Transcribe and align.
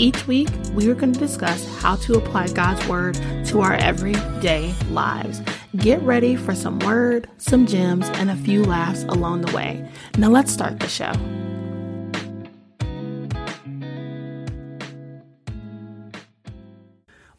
Each 0.00 0.28
week, 0.28 0.48
we 0.74 0.88
are 0.88 0.94
going 0.94 1.12
to 1.12 1.18
discuss 1.18 1.66
how 1.80 1.96
to 1.96 2.14
apply 2.14 2.46
God's 2.52 2.86
Word 2.86 3.14
to 3.46 3.60
our 3.62 3.74
everyday 3.74 4.72
lives. 4.90 5.42
Get 5.74 6.00
ready 6.02 6.36
for 6.36 6.54
some 6.54 6.78
word, 6.78 7.28
some 7.38 7.66
gems, 7.66 8.08
and 8.10 8.30
a 8.30 8.36
few 8.36 8.62
laughs 8.62 9.02
along 9.08 9.40
the 9.40 9.52
way. 9.56 9.90
Now, 10.16 10.28
let's 10.28 10.52
start 10.52 10.78
the 10.78 10.86
show. 10.86 11.10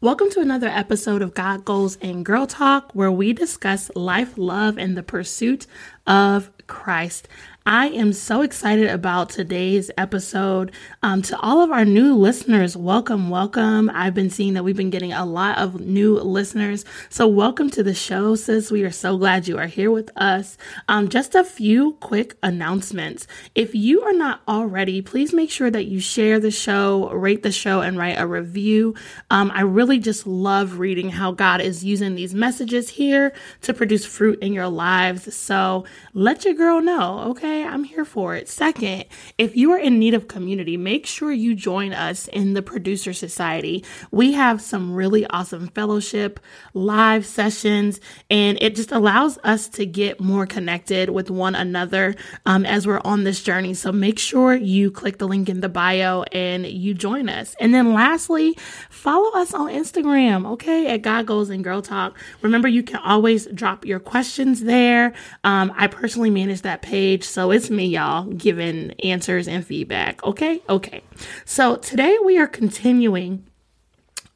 Welcome 0.01 0.29
to 0.31 0.41
another 0.41 0.67
episode 0.67 1.21
of 1.21 1.33
God 1.33 1.63
Goals 1.63 1.97
and 2.01 2.25
Girl 2.25 2.45
Talk, 2.45 2.91
where 2.91 3.11
we 3.11 3.31
discuss 3.31 3.89
life, 3.95 4.37
love, 4.37 4.77
and 4.77 4.97
the 4.97 5.03
pursuit 5.03 5.65
of 6.05 6.51
Christ. 6.67 7.29
I 7.69 7.89
am 7.89 8.13
so 8.13 8.41
excited 8.41 8.89
about 8.89 9.29
today's 9.29 9.91
episode. 9.95 10.71
Um, 11.03 11.21
to 11.21 11.39
all 11.39 11.61
of 11.61 11.69
our 11.69 11.85
new 11.85 12.15
listeners, 12.15 12.75
welcome, 12.75 13.29
welcome. 13.29 13.91
I've 13.93 14.15
been 14.15 14.31
seeing 14.31 14.55
that 14.55 14.63
we've 14.63 14.75
been 14.75 14.89
getting 14.89 15.13
a 15.13 15.23
lot 15.23 15.59
of 15.59 15.79
new 15.79 16.15
listeners. 16.15 16.83
So, 17.09 17.27
welcome 17.27 17.69
to 17.69 17.83
the 17.83 17.93
show, 17.93 18.33
sis. 18.33 18.71
We 18.71 18.83
are 18.85 18.91
so 18.91 19.19
glad 19.19 19.47
you 19.47 19.59
are 19.59 19.67
here 19.67 19.91
with 19.91 20.09
us. 20.15 20.57
Um, 20.87 21.09
just 21.09 21.35
a 21.35 21.43
few 21.43 21.93
quick 21.99 22.37
announcements. 22.41 23.27
If 23.53 23.75
you 23.75 24.01
are 24.01 24.13
not 24.13 24.41
already, 24.47 25.03
please 25.03 25.31
make 25.31 25.51
sure 25.51 25.69
that 25.69 25.85
you 25.85 25.99
share 25.99 26.39
the 26.39 26.49
show, 26.49 27.11
rate 27.11 27.43
the 27.43 27.51
show, 27.51 27.81
and 27.81 27.99
write 27.99 28.19
a 28.19 28.25
review. 28.25 28.95
Um, 29.29 29.51
I 29.53 29.61
really 29.61 29.99
just 29.99 30.25
love 30.25 30.79
reading 30.79 31.09
how 31.09 31.33
God 31.33 31.61
is 31.61 31.85
using 31.85 32.15
these 32.15 32.33
messages 32.33 32.89
here 32.89 33.31
to 33.61 33.75
produce 33.75 34.05
fruit 34.05 34.39
in 34.41 34.53
your 34.53 34.69
lives. 34.69 35.35
So, 35.35 35.85
let 36.15 36.45
your 36.45 36.55
girl 36.55 36.81
know, 36.81 37.25
okay? 37.29 37.58
I'm 37.65 37.83
here 37.83 38.05
for 38.05 38.35
it. 38.35 38.49
Second, 38.49 39.05
if 39.37 39.55
you 39.55 39.71
are 39.71 39.77
in 39.77 39.99
need 39.99 40.13
of 40.13 40.27
community, 40.27 40.77
make 40.77 41.05
sure 41.05 41.31
you 41.31 41.55
join 41.55 41.93
us 41.93 42.27
in 42.27 42.53
the 42.53 42.61
Producer 42.61 43.13
Society. 43.13 43.83
We 44.11 44.33
have 44.33 44.61
some 44.61 44.93
really 44.93 45.25
awesome 45.27 45.67
fellowship, 45.67 46.39
live 46.73 47.25
sessions, 47.25 47.99
and 48.29 48.57
it 48.61 48.75
just 48.75 48.91
allows 48.91 49.37
us 49.43 49.67
to 49.69 49.85
get 49.85 50.19
more 50.19 50.45
connected 50.45 51.09
with 51.09 51.29
one 51.29 51.55
another 51.55 52.15
um, 52.45 52.65
as 52.65 52.85
we're 52.85 53.01
on 53.03 53.23
this 53.23 53.41
journey. 53.43 53.73
So 53.73 53.91
make 53.91 54.19
sure 54.19 54.53
you 54.55 54.91
click 54.91 55.17
the 55.17 55.27
link 55.27 55.49
in 55.49 55.61
the 55.61 55.69
bio 55.69 56.23
and 56.31 56.65
you 56.65 56.93
join 56.93 57.29
us. 57.29 57.55
And 57.59 57.73
then 57.73 57.93
lastly, 57.93 58.57
follow 58.89 59.39
us 59.39 59.53
on 59.53 59.69
Instagram, 59.69 60.49
okay, 60.53 60.87
at 60.87 61.01
God 61.01 61.25
Goals 61.25 61.49
and 61.49 61.63
Girl 61.63 61.81
Talk. 61.81 62.17
Remember, 62.41 62.67
you 62.67 62.83
can 62.83 62.97
always 62.97 63.45
drop 63.47 63.85
your 63.85 63.99
questions 63.99 64.63
there. 64.63 65.13
Um, 65.43 65.73
I 65.75 65.87
personally 65.87 66.29
manage 66.29 66.61
that 66.61 66.81
page. 66.81 67.23
So 67.23 67.48
it's 67.51 67.69
me, 67.69 67.85
y'all, 67.85 68.25
giving 68.25 68.91
answers 69.03 69.47
and 69.47 69.65
feedback. 69.65 70.23
Okay? 70.23 70.61
Okay. 70.69 71.01
So 71.45 71.75
today 71.75 72.17
we 72.23 72.37
are 72.37 72.47
continuing 72.47 73.45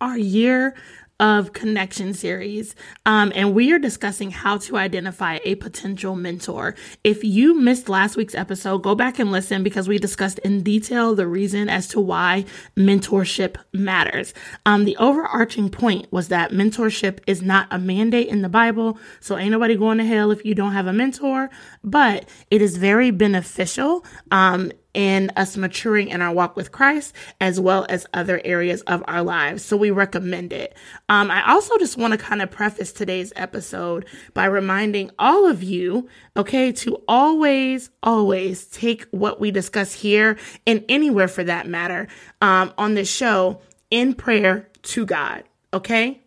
our 0.02 0.18
year 0.18 0.76
of 1.20 1.54
Connection 1.54 2.14
series. 2.14 2.76
Um, 3.06 3.32
and 3.36 3.54
we 3.54 3.72
are 3.72 3.80
discussing 3.80 4.32
how 4.32 4.58
to 4.60 4.78
identify 4.78 5.40
a 5.44 5.56
potential 5.56 6.16
mentor. 6.16 6.76
If 7.04 7.24
you 7.24 7.54
missed 7.54 7.88
last 7.88 8.18
week's 8.18 8.36
episode, 8.36 8.80
go 8.80 8.96
back 8.96 9.20
and 9.20 9.32
listen 9.32 9.64
because 9.64 9.88
we 9.88 10.00
discussed 10.00 10.40
in 10.40 10.64
detail 10.64 11.16
the 11.16 11.28
reason 11.28 11.70
as 11.70 11.88
to 11.90 12.00
why 12.00 12.46
mentorship 12.76 13.58
matters. 13.72 14.34
Um, 14.66 14.86
the 14.86 14.98
overarching 14.98 15.70
point 15.70 16.12
was 16.12 16.30
that 16.30 16.52
mentorship 16.52 17.20
is 17.28 17.42
not 17.42 17.68
a 17.72 17.78
mandate 17.78 18.28
in 18.28 18.42
the 18.42 18.50
Bible. 18.50 18.98
So 19.20 19.38
ain't 19.38 19.52
nobody 19.52 19.76
going 19.76 20.00
to 20.00 20.06
hell 20.06 20.32
if 20.32 20.44
you 20.44 20.56
don't 20.56 20.74
have 20.74 20.88
a 20.88 20.94
mentor, 20.94 21.50
but 21.84 22.28
it 22.50 22.62
is 22.62 22.78
very 22.78 23.12
beneficial. 23.12 24.04
Um, 24.32 24.72
in 24.94 25.32
us 25.36 25.58
maturing 25.58 26.10
in 26.10 26.22
our 26.22 26.34
walk 26.34 26.56
with 26.56 26.72
Christ, 26.72 27.14
as 27.42 27.60
well 27.60 27.86
as 27.90 28.06
other 28.14 28.42
areas 28.44 28.82
of 28.84 29.04
our 29.08 29.24
lives. 29.24 29.64
So 29.64 29.76
we 29.78 29.92
recommend 29.92 30.54
it. 30.54 30.76
Um, 31.10 31.32
I 31.32 31.52
also 31.52 31.78
just 31.78 31.98
want 31.98 32.12
to 32.12 32.18
kind 32.18 32.42
of 32.42 32.52
preface 32.52 32.92
today's 32.92 33.34
episode 33.36 34.06
by 34.34 34.46
reminding 34.46 35.12
all 35.18 35.48
of 35.50 35.64
you, 35.64 36.08
okay, 36.38 36.72
to 36.74 37.02
always, 37.08 37.90
always 38.02 38.66
take 38.66 39.06
what 39.12 39.40
we 39.40 39.52
discuss 39.52 39.94
here 39.94 40.38
and 40.68 40.84
anywhere 40.90 41.28
for 41.28 41.44
that 41.44 41.68
matter 41.68 42.08
um, 42.42 42.74
on 42.78 42.94
this 42.94 43.10
show 43.10 43.62
in 43.90 44.14
prayer 44.14 44.70
to 44.84 45.06
God, 45.06 45.44
okay? 45.74 46.20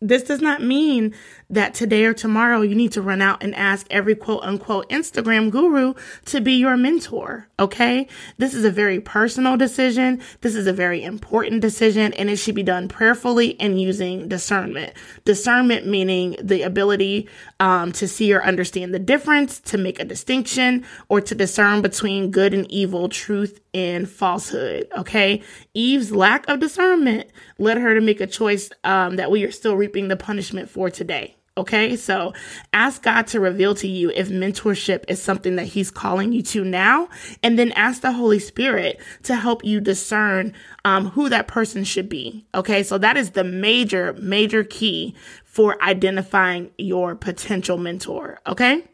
This 0.00 0.22
does 0.22 0.40
not 0.40 0.62
mean 0.62 1.14
that 1.50 1.74
today 1.74 2.04
or 2.04 2.14
tomorrow 2.14 2.62
you 2.62 2.74
need 2.74 2.92
to 2.92 3.02
run 3.02 3.20
out 3.20 3.42
and 3.42 3.54
ask 3.54 3.86
every 3.90 4.14
quote 4.14 4.42
unquote 4.42 4.88
Instagram 4.88 5.50
guru 5.50 5.94
to 6.26 6.40
be 6.40 6.52
your 6.52 6.76
mentor. 6.76 7.48
Okay. 7.58 8.06
This 8.38 8.54
is 8.54 8.64
a 8.64 8.70
very 8.70 9.00
personal 9.00 9.56
decision. 9.56 10.20
This 10.40 10.54
is 10.54 10.66
a 10.66 10.72
very 10.72 11.02
important 11.02 11.60
decision 11.60 12.12
and 12.14 12.30
it 12.30 12.36
should 12.36 12.54
be 12.54 12.62
done 12.62 12.88
prayerfully 12.88 13.58
and 13.60 13.80
using 13.80 14.28
discernment. 14.28 14.94
Discernment 15.24 15.86
meaning 15.86 16.36
the 16.40 16.62
ability 16.62 17.28
um, 17.58 17.92
to 17.92 18.06
see 18.06 18.32
or 18.32 18.42
understand 18.42 18.94
the 18.94 18.98
difference, 18.98 19.60
to 19.60 19.76
make 19.76 19.98
a 19.98 20.04
distinction, 20.04 20.84
or 21.08 21.20
to 21.20 21.34
discern 21.34 21.82
between 21.82 22.30
good 22.30 22.54
and 22.54 22.70
evil, 22.70 23.08
truth 23.08 23.60
and 23.74 24.08
falsehood. 24.08 24.88
Okay. 24.96 25.42
Eve's 25.74 26.12
lack 26.12 26.48
of 26.48 26.60
discernment 26.60 27.30
led 27.58 27.78
her 27.78 27.94
to 27.94 28.00
make 28.00 28.20
a 28.20 28.26
choice 28.26 28.70
um, 28.84 29.16
that 29.16 29.30
we 29.30 29.44
are 29.44 29.52
still 29.52 29.76
reaping 29.76 30.08
the 30.08 30.16
punishment 30.16 30.70
for 30.70 30.88
today. 30.90 31.36
Okay, 31.58 31.96
so 31.96 32.32
ask 32.72 33.02
God 33.02 33.26
to 33.28 33.40
reveal 33.40 33.74
to 33.74 33.88
you 33.88 34.10
if 34.14 34.28
mentorship 34.28 35.04
is 35.08 35.20
something 35.20 35.56
that 35.56 35.66
He's 35.66 35.90
calling 35.90 36.32
you 36.32 36.42
to 36.42 36.64
now, 36.64 37.08
and 37.42 37.58
then 37.58 37.72
ask 37.72 38.02
the 38.02 38.12
Holy 38.12 38.38
Spirit 38.38 39.00
to 39.24 39.34
help 39.34 39.64
you 39.64 39.80
discern 39.80 40.54
um, 40.84 41.10
who 41.10 41.28
that 41.28 41.48
person 41.48 41.84
should 41.84 42.08
be. 42.08 42.46
Okay, 42.54 42.82
so 42.82 42.98
that 42.98 43.16
is 43.16 43.32
the 43.32 43.44
major, 43.44 44.14
major 44.14 44.62
key 44.62 45.14
for 45.44 45.82
identifying 45.82 46.70
your 46.78 47.16
potential 47.16 47.76
mentor. 47.76 48.38
Okay, 48.46 48.84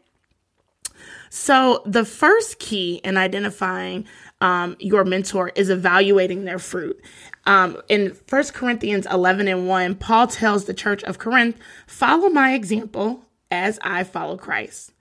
so 1.29 1.83
the 1.85 2.05
first 2.05 2.59
key 2.59 2.95
in 3.03 3.17
identifying 3.17 4.05
um, 4.41 4.75
your 4.79 5.03
mentor 5.03 5.51
is 5.55 5.69
evaluating 5.69 6.45
their 6.45 6.59
fruit. 6.59 6.99
Um, 7.47 7.81
in 7.87 8.15
1 8.29 8.43
Corinthians 8.53 9.07
11 9.09 9.47
and 9.47 9.67
1, 9.67 9.95
Paul 9.95 10.27
tells 10.27 10.65
the 10.65 10.73
church 10.73 11.01
of 11.05 11.17
Corinth, 11.17 11.57
Follow 11.87 12.29
my 12.29 12.53
example 12.53 13.23
as 13.49 13.79
I 13.81 14.03
follow 14.03 14.37
Christ. 14.37 14.91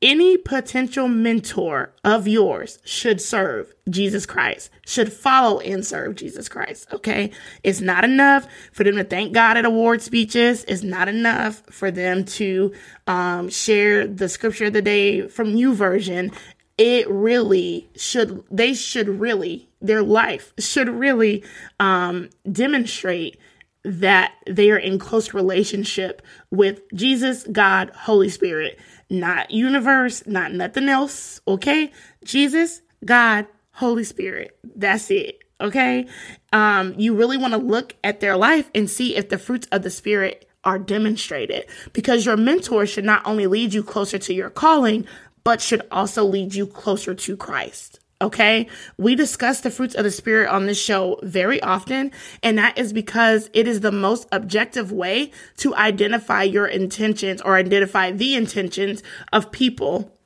Any 0.00 0.36
potential 0.36 1.08
mentor 1.08 1.92
of 2.04 2.28
yours 2.28 2.78
should 2.84 3.20
serve 3.20 3.72
Jesus 3.90 4.26
Christ, 4.26 4.70
should 4.86 5.12
follow 5.12 5.58
and 5.58 5.84
serve 5.84 6.14
Jesus 6.14 6.48
Christ. 6.48 6.86
Okay. 6.92 7.32
It's 7.64 7.80
not 7.80 8.04
enough 8.04 8.46
for 8.70 8.84
them 8.84 8.94
to 8.94 9.02
thank 9.02 9.32
God 9.32 9.56
at 9.56 9.64
award 9.64 10.00
speeches. 10.00 10.64
It's 10.68 10.84
not 10.84 11.08
enough 11.08 11.62
for 11.70 11.90
them 11.90 12.24
to 12.26 12.72
um, 13.08 13.48
share 13.48 14.06
the 14.06 14.28
scripture 14.28 14.66
of 14.66 14.72
the 14.72 14.82
day 14.82 15.26
from 15.26 15.54
YouVersion 15.56 16.32
it 16.78 17.10
really 17.10 17.88
should 17.96 18.44
they 18.50 18.72
should 18.72 19.08
really 19.08 19.68
their 19.80 20.02
life 20.02 20.54
should 20.58 20.88
really 20.88 21.44
um, 21.78 22.30
demonstrate 22.50 23.38
that 23.84 24.32
they 24.46 24.70
are 24.70 24.78
in 24.78 24.98
close 24.98 25.32
relationship 25.32 26.20
with 26.50 26.82
Jesus, 26.94 27.44
God, 27.50 27.90
Holy 27.94 28.28
Spirit, 28.28 28.78
not 29.08 29.50
universe, 29.50 30.26
not 30.26 30.52
nothing 30.52 30.88
else, 30.88 31.40
okay? 31.46 31.92
Jesus, 32.24 32.82
God, 33.04 33.46
Holy 33.72 34.04
Spirit. 34.04 34.58
That's 34.74 35.10
it. 35.10 35.42
Okay. 35.60 36.06
Um, 36.52 36.94
you 36.98 37.14
really 37.14 37.36
want 37.36 37.52
to 37.54 37.58
look 37.58 37.96
at 38.04 38.20
their 38.20 38.36
life 38.36 38.70
and 38.74 38.88
see 38.88 39.16
if 39.16 39.28
the 39.28 39.38
fruits 39.38 39.66
of 39.72 39.82
the 39.82 39.90
spirit 39.90 40.48
are 40.64 40.78
demonstrated 40.78 41.64
because 41.92 42.26
your 42.26 42.36
mentor 42.36 42.86
should 42.86 43.04
not 43.04 43.22
only 43.24 43.46
lead 43.46 43.72
you 43.72 43.82
closer 43.82 44.18
to 44.18 44.34
your 44.34 44.50
calling, 44.50 45.06
but 45.48 45.62
should 45.62 45.80
also 45.90 46.26
lead 46.26 46.54
you 46.54 46.66
closer 46.66 47.14
to 47.14 47.34
Christ. 47.34 48.00
Okay. 48.20 48.68
We 48.98 49.14
discuss 49.14 49.62
the 49.62 49.70
fruits 49.70 49.94
of 49.94 50.04
the 50.04 50.10
spirit 50.10 50.50
on 50.50 50.66
this 50.66 50.78
show 50.78 51.18
very 51.22 51.58
often. 51.62 52.12
And 52.42 52.58
that 52.58 52.76
is 52.76 52.92
because 52.92 53.48
it 53.54 53.66
is 53.66 53.80
the 53.80 53.90
most 53.90 54.28
objective 54.30 54.92
way 54.92 55.30
to 55.56 55.74
identify 55.74 56.42
your 56.42 56.66
intentions 56.66 57.40
or 57.40 57.56
identify 57.56 58.10
the 58.10 58.34
intentions 58.34 59.02
of 59.32 59.50
people 59.50 60.17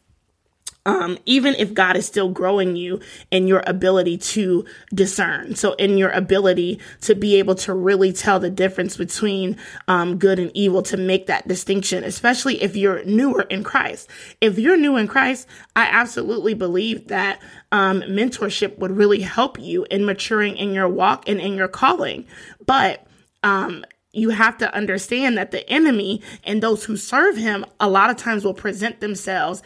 um, 0.84 1.18
even 1.26 1.54
if 1.54 1.74
God 1.74 1.96
is 1.96 2.06
still 2.06 2.28
growing 2.28 2.74
you 2.74 3.00
in 3.30 3.46
your 3.46 3.62
ability 3.66 4.18
to 4.18 4.64
discern. 4.92 5.54
So, 5.54 5.74
in 5.74 5.96
your 5.96 6.10
ability 6.10 6.80
to 7.02 7.14
be 7.14 7.36
able 7.36 7.54
to 7.56 7.74
really 7.74 8.12
tell 8.12 8.40
the 8.40 8.50
difference 8.50 8.96
between 8.96 9.56
um, 9.86 10.18
good 10.18 10.38
and 10.38 10.50
evil, 10.54 10.82
to 10.82 10.96
make 10.96 11.26
that 11.26 11.46
distinction, 11.46 12.02
especially 12.04 12.62
if 12.62 12.74
you're 12.74 13.04
newer 13.04 13.42
in 13.42 13.62
Christ. 13.62 14.08
If 14.40 14.58
you're 14.58 14.76
new 14.76 14.96
in 14.96 15.06
Christ, 15.06 15.46
I 15.76 15.84
absolutely 15.84 16.54
believe 16.54 17.08
that 17.08 17.40
um, 17.70 18.02
mentorship 18.02 18.78
would 18.78 18.96
really 18.96 19.20
help 19.20 19.60
you 19.60 19.86
in 19.90 20.04
maturing 20.04 20.56
in 20.56 20.72
your 20.72 20.88
walk 20.88 21.28
and 21.28 21.40
in 21.40 21.54
your 21.54 21.68
calling. 21.68 22.26
But, 22.66 23.06
um, 23.42 23.84
you 24.14 24.28
have 24.28 24.58
to 24.58 24.74
understand 24.74 25.38
that 25.38 25.52
the 25.52 25.68
enemy 25.70 26.20
and 26.44 26.62
those 26.62 26.84
who 26.84 26.98
serve 26.98 27.34
him 27.34 27.64
a 27.80 27.88
lot 27.88 28.10
of 28.10 28.18
times 28.18 28.44
will 28.44 28.52
present 28.52 29.00
themselves 29.00 29.62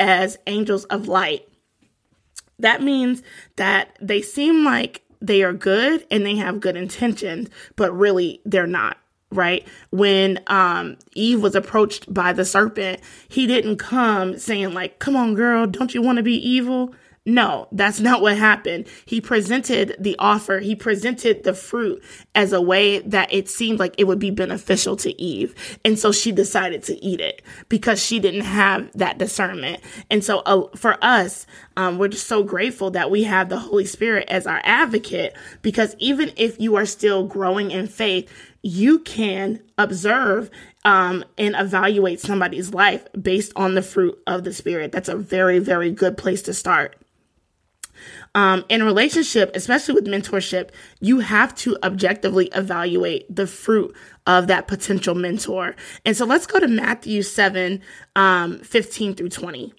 as 0.00 0.38
angels 0.48 0.84
of 0.86 1.06
light. 1.06 1.46
That 2.58 2.82
means 2.82 3.22
that 3.56 3.96
they 4.00 4.22
seem 4.22 4.64
like 4.64 5.02
they 5.20 5.42
are 5.44 5.52
good 5.52 6.04
and 6.10 6.26
they 6.26 6.36
have 6.36 6.60
good 6.60 6.76
intentions, 6.76 7.50
but 7.76 7.96
really 7.96 8.40
they're 8.44 8.66
not 8.66 8.96
right? 9.32 9.64
When 9.90 10.40
um, 10.48 10.96
Eve 11.14 11.40
was 11.40 11.54
approached 11.54 12.12
by 12.12 12.32
the 12.32 12.44
serpent, 12.44 13.00
he 13.28 13.46
didn't 13.46 13.76
come 13.76 14.36
saying 14.38 14.74
like, 14.74 14.98
"Come 14.98 15.14
on, 15.14 15.34
girl, 15.34 15.68
don't 15.68 15.94
you 15.94 16.02
want 16.02 16.16
to 16.16 16.24
be 16.24 16.34
evil?" 16.34 16.92
No, 17.26 17.68
that's 17.70 18.00
not 18.00 18.22
what 18.22 18.38
happened. 18.38 18.86
He 19.04 19.20
presented 19.20 19.94
the 20.00 20.16
offer, 20.18 20.58
he 20.58 20.74
presented 20.74 21.44
the 21.44 21.52
fruit 21.52 22.02
as 22.34 22.54
a 22.54 22.62
way 22.62 23.00
that 23.00 23.30
it 23.30 23.48
seemed 23.50 23.78
like 23.78 23.94
it 23.98 24.04
would 24.04 24.18
be 24.18 24.30
beneficial 24.30 24.96
to 24.96 25.20
Eve. 25.20 25.54
And 25.84 25.98
so 25.98 26.12
she 26.12 26.32
decided 26.32 26.82
to 26.84 27.04
eat 27.04 27.20
it 27.20 27.42
because 27.68 28.02
she 28.02 28.20
didn't 28.20 28.46
have 28.46 28.90
that 28.94 29.18
discernment. 29.18 29.82
And 30.10 30.24
so 30.24 30.38
uh, 30.40 30.74
for 30.76 30.96
us, 31.04 31.46
um, 31.76 31.98
we're 31.98 32.08
just 32.08 32.26
so 32.26 32.42
grateful 32.42 32.90
that 32.92 33.10
we 33.10 33.24
have 33.24 33.50
the 33.50 33.58
Holy 33.58 33.84
Spirit 33.84 34.26
as 34.30 34.46
our 34.46 34.62
advocate 34.64 35.36
because 35.60 35.94
even 35.98 36.32
if 36.36 36.58
you 36.58 36.76
are 36.76 36.86
still 36.86 37.26
growing 37.26 37.70
in 37.70 37.86
faith, 37.86 38.32
you 38.62 38.98
can 38.98 39.60
observe 39.76 40.50
um, 40.86 41.22
and 41.36 41.54
evaluate 41.54 42.20
somebody's 42.20 42.72
life 42.72 43.06
based 43.20 43.52
on 43.56 43.74
the 43.74 43.82
fruit 43.82 44.18
of 44.26 44.44
the 44.44 44.54
Spirit. 44.54 44.90
That's 44.90 45.08
a 45.10 45.16
very, 45.16 45.58
very 45.58 45.90
good 45.90 46.16
place 46.16 46.40
to 46.42 46.54
start. 46.54 46.96
Um, 48.34 48.64
in 48.68 48.84
relationship, 48.84 49.50
especially 49.54 49.94
with 49.94 50.06
mentorship, 50.06 50.70
you 51.00 51.18
have 51.18 51.54
to 51.56 51.76
objectively 51.82 52.46
evaluate 52.54 53.34
the 53.34 53.46
fruit 53.46 53.94
of 54.26 54.46
that 54.46 54.68
potential 54.68 55.16
mentor. 55.16 55.74
And 56.04 56.16
so 56.16 56.24
let's 56.24 56.46
go 56.46 56.60
to 56.60 56.68
Matthew 56.68 57.22
7, 57.22 57.80
um, 58.14 58.60
15 58.60 59.14
through 59.14 59.30
20. 59.30 59.74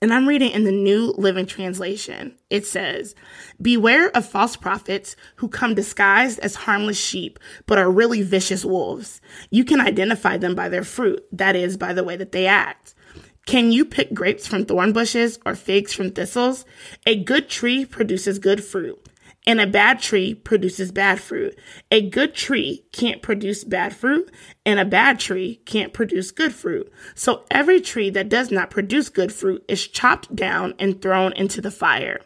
And 0.00 0.14
I'm 0.14 0.28
reading 0.28 0.52
in 0.52 0.62
the 0.62 0.70
New 0.70 1.12
Living 1.18 1.46
Translation. 1.46 2.36
It 2.50 2.64
says, 2.64 3.16
Beware 3.60 4.16
of 4.16 4.28
false 4.28 4.54
prophets 4.54 5.16
who 5.36 5.48
come 5.48 5.74
disguised 5.74 6.38
as 6.38 6.54
harmless 6.54 7.00
sheep, 7.00 7.38
but 7.66 7.78
are 7.78 7.90
really 7.90 8.22
vicious 8.22 8.64
wolves. 8.64 9.20
You 9.50 9.64
can 9.64 9.80
identify 9.80 10.36
them 10.36 10.54
by 10.54 10.68
their 10.68 10.84
fruit, 10.84 11.24
that 11.32 11.56
is, 11.56 11.76
by 11.76 11.94
the 11.94 12.04
way 12.04 12.14
that 12.14 12.30
they 12.30 12.46
act. 12.46 12.94
Can 13.48 13.72
you 13.72 13.86
pick 13.86 14.12
grapes 14.12 14.46
from 14.46 14.66
thorn 14.66 14.92
bushes 14.92 15.38
or 15.46 15.54
figs 15.54 15.94
from 15.94 16.10
thistles? 16.10 16.66
A 17.06 17.16
good 17.16 17.48
tree 17.48 17.86
produces 17.86 18.38
good 18.38 18.62
fruit, 18.62 19.02
and 19.46 19.58
a 19.58 19.66
bad 19.66 20.00
tree 20.00 20.34
produces 20.34 20.92
bad 20.92 21.18
fruit. 21.18 21.58
A 21.90 22.06
good 22.10 22.34
tree 22.34 22.84
can't 22.92 23.22
produce 23.22 23.64
bad 23.64 23.96
fruit, 23.96 24.30
and 24.66 24.78
a 24.78 24.84
bad 24.84 25.18
tree 25.18 25.62
can't 25.64 25.94
produce 25.94 26.30
good 26.30 26.52
fruit. 26.52 26.92
So 27.14 27.46
every 27.50 27.80
tree 27.80 28.10
that 28.10 28.28
does 28.28 28.50
not 28.50 28.68
produce 28.68 29.08
good 29.08 29.32
fruit 29.32 29.64
is 29.66 29.88
chopped 29.88 30.36
down 30.36 30.74
and 30.78 31.00
thrown 31.00 31.32
into 31.32 31.62
the 31.62 31.70
fire. 31.70 32.20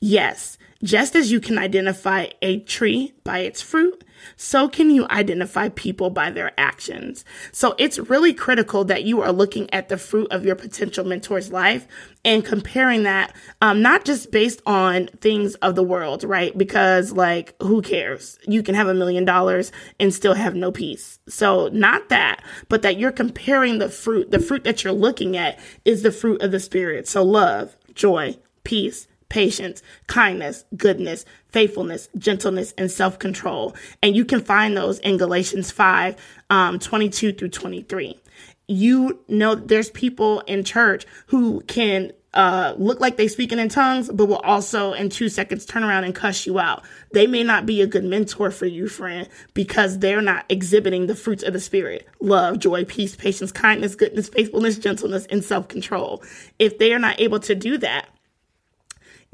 Yes, 0.00 0.58
just 0.84 1.16
as 1.16 1.32
you 1.32 1.40
can 1.40 1.58
identify 1.58 2.28
a 2.42 2.60
tree 2.60 3.14
by 3.24 3.38
its 3.38 3.62
fruit, 3.62 4.04
so 4.36 4.68
can 4.68 4.90
you 4.90 5.06
identify 5.08 5.68
people 5.70 6.10
by 6.10 6.30
their 6.30 6.52
actions. 6.58 7.24
So 7.52 7.74
it's 7.78 7.98
really 7.98 8.32
critical 8.34 8.84
that 8.84 9.04
you 9.04 9.20
are 9.22 9.32
looking 9.32 9.72
at 9.72 9.88
the 9.88 9.96
fruit 9.96 10.28
of 10.30 10.44
your 10.44 10.56
potential 10.56 11.04
mentor's 11.04 11.50
life 11.50 11.86
and 12.24 12.44
comparing 12.44 13.04
that, 13.04 13.34
um, 13.60 13.82
not 13.82 14.04
just 14.04 14.30
based 14.30 14.62
on 14.66 15.06
things 15.20 15.54
of 15.56 15.74
the 15.74 15.82
world, 15.82 16.22
right? 16.24 16.56
Because 16.56 17.12
like, 17.12 17.54
who 17.62 17.82
cares? 17.82 18.38
You 18.46 18.62
can 18.62 18.74
have 18.74 18.88
a 18.88 18.94
million 18.94 19.24
dollars 19.24 19.72
and 19.98 20.12
still 20.12 20.34
have 20.34 20.54
no 20.54 20.70
peace. 20.70 21.18
So 21.28 21.68
not 21.68 22.08
that, 22.10 22.42
but 22.68 22.82
that 22.82 22.98
you're 22.98 23.12
comparing 23.12 23.78
the 23.78 23.88
fruit. 23.88 24.30
The 24.30 24.38
fruit 24.38 24.64
that 24.64 24.84
you're 24.84 24.92
looking 24.92 25.36
at 25.36 25.58
is 25.84 26.02
the 26.02 26.12
fruit 26.12 26.42
of 26.42 26.50
the 26.50 26.60
spirit. 26.60 27.08
So 27.08 27.22
love, 27.22 27.76
joy, 27.94 28.36
peace, 28.64 29.06
patience, 29.28 29.82
kindness, 30.06 30.64
goodness, 30.76 31.24
faithfulness, 31.48 32.08
gentleness, 32.18 32.72
and 32.76 32.90
self 32.90 33.18
control. 33.18 33.74
And 34.02 34.16
you 34.16 34.24
can 34.24 34.40
find 34.40 34.76
those 34.76 34.98
in 35.00 35.16
Galatians 35.16 35.70
5 35.70 36.16
um, 36.50 36.78
22 36.78 37.32
through 37.32 37.48
23. 37.48 38.20
You 38.66 39.20
know, 39.28 39.54
there's 39.54 39.90
people 39.90 40.40
in 40.40 40.64
church 40.64 41.06
who 41.26 41.60
can 41.62 42.12
uh, 42.34 42.74
look 42.76 43.00
like 43.00 43.16
they 43.16 43.28
speaking 43.28 43.58
in 43.58 43.68
tongues, 43.68 44.10
but 44.12 44.26
will 44.26 44.36
also 44.38 44.92
in 44.92 45.08
two 45.08 45.28
seconds 45.28 45.64
turn 45.64 45.84
around 45.84 46.04
and 46.04 46.14
cuss 46.14 46.46
you 46.46 46.58
out. 46.58 46.82
They 47.12 47.26
may 47.26 47.44
not 47.44 47.64
be 47.64 47.80
a 47.80 47.86
good 47.86 48.04
mentor 48.04 48.50
for 48.50 48.66
you, 48.66 48.88
friend, 48.88 49.28
because 49.54 50.00
they're 50.00 50.20
not 50.20 50.44
exhibiting 50.48 51.06
the 51.06 51.14
fruits 51.14 51.44
of 51.44 51.52
the 51.52 51.60
spirit 51.60 52.08
love, 52.20 52.58
joy, 52.58 52.84
peace, 52.84 53.14
patience, 53.14 53.52
kindness, 53.52 53.94
goodness, 53.94 54.28
faithfulness, 54.28 54.78
gentleness, 54.78 55.26
and 55.26 55.44
self 55.44 55.68
control. 55.68 56.22
If 56.58 56.78
they 56.78 56.92
are 56.92 56.98
not 56.98 57.20
able 57.20 57.40
to 57.40 57.54
do 57.54 57.78
that, 57.78 58.08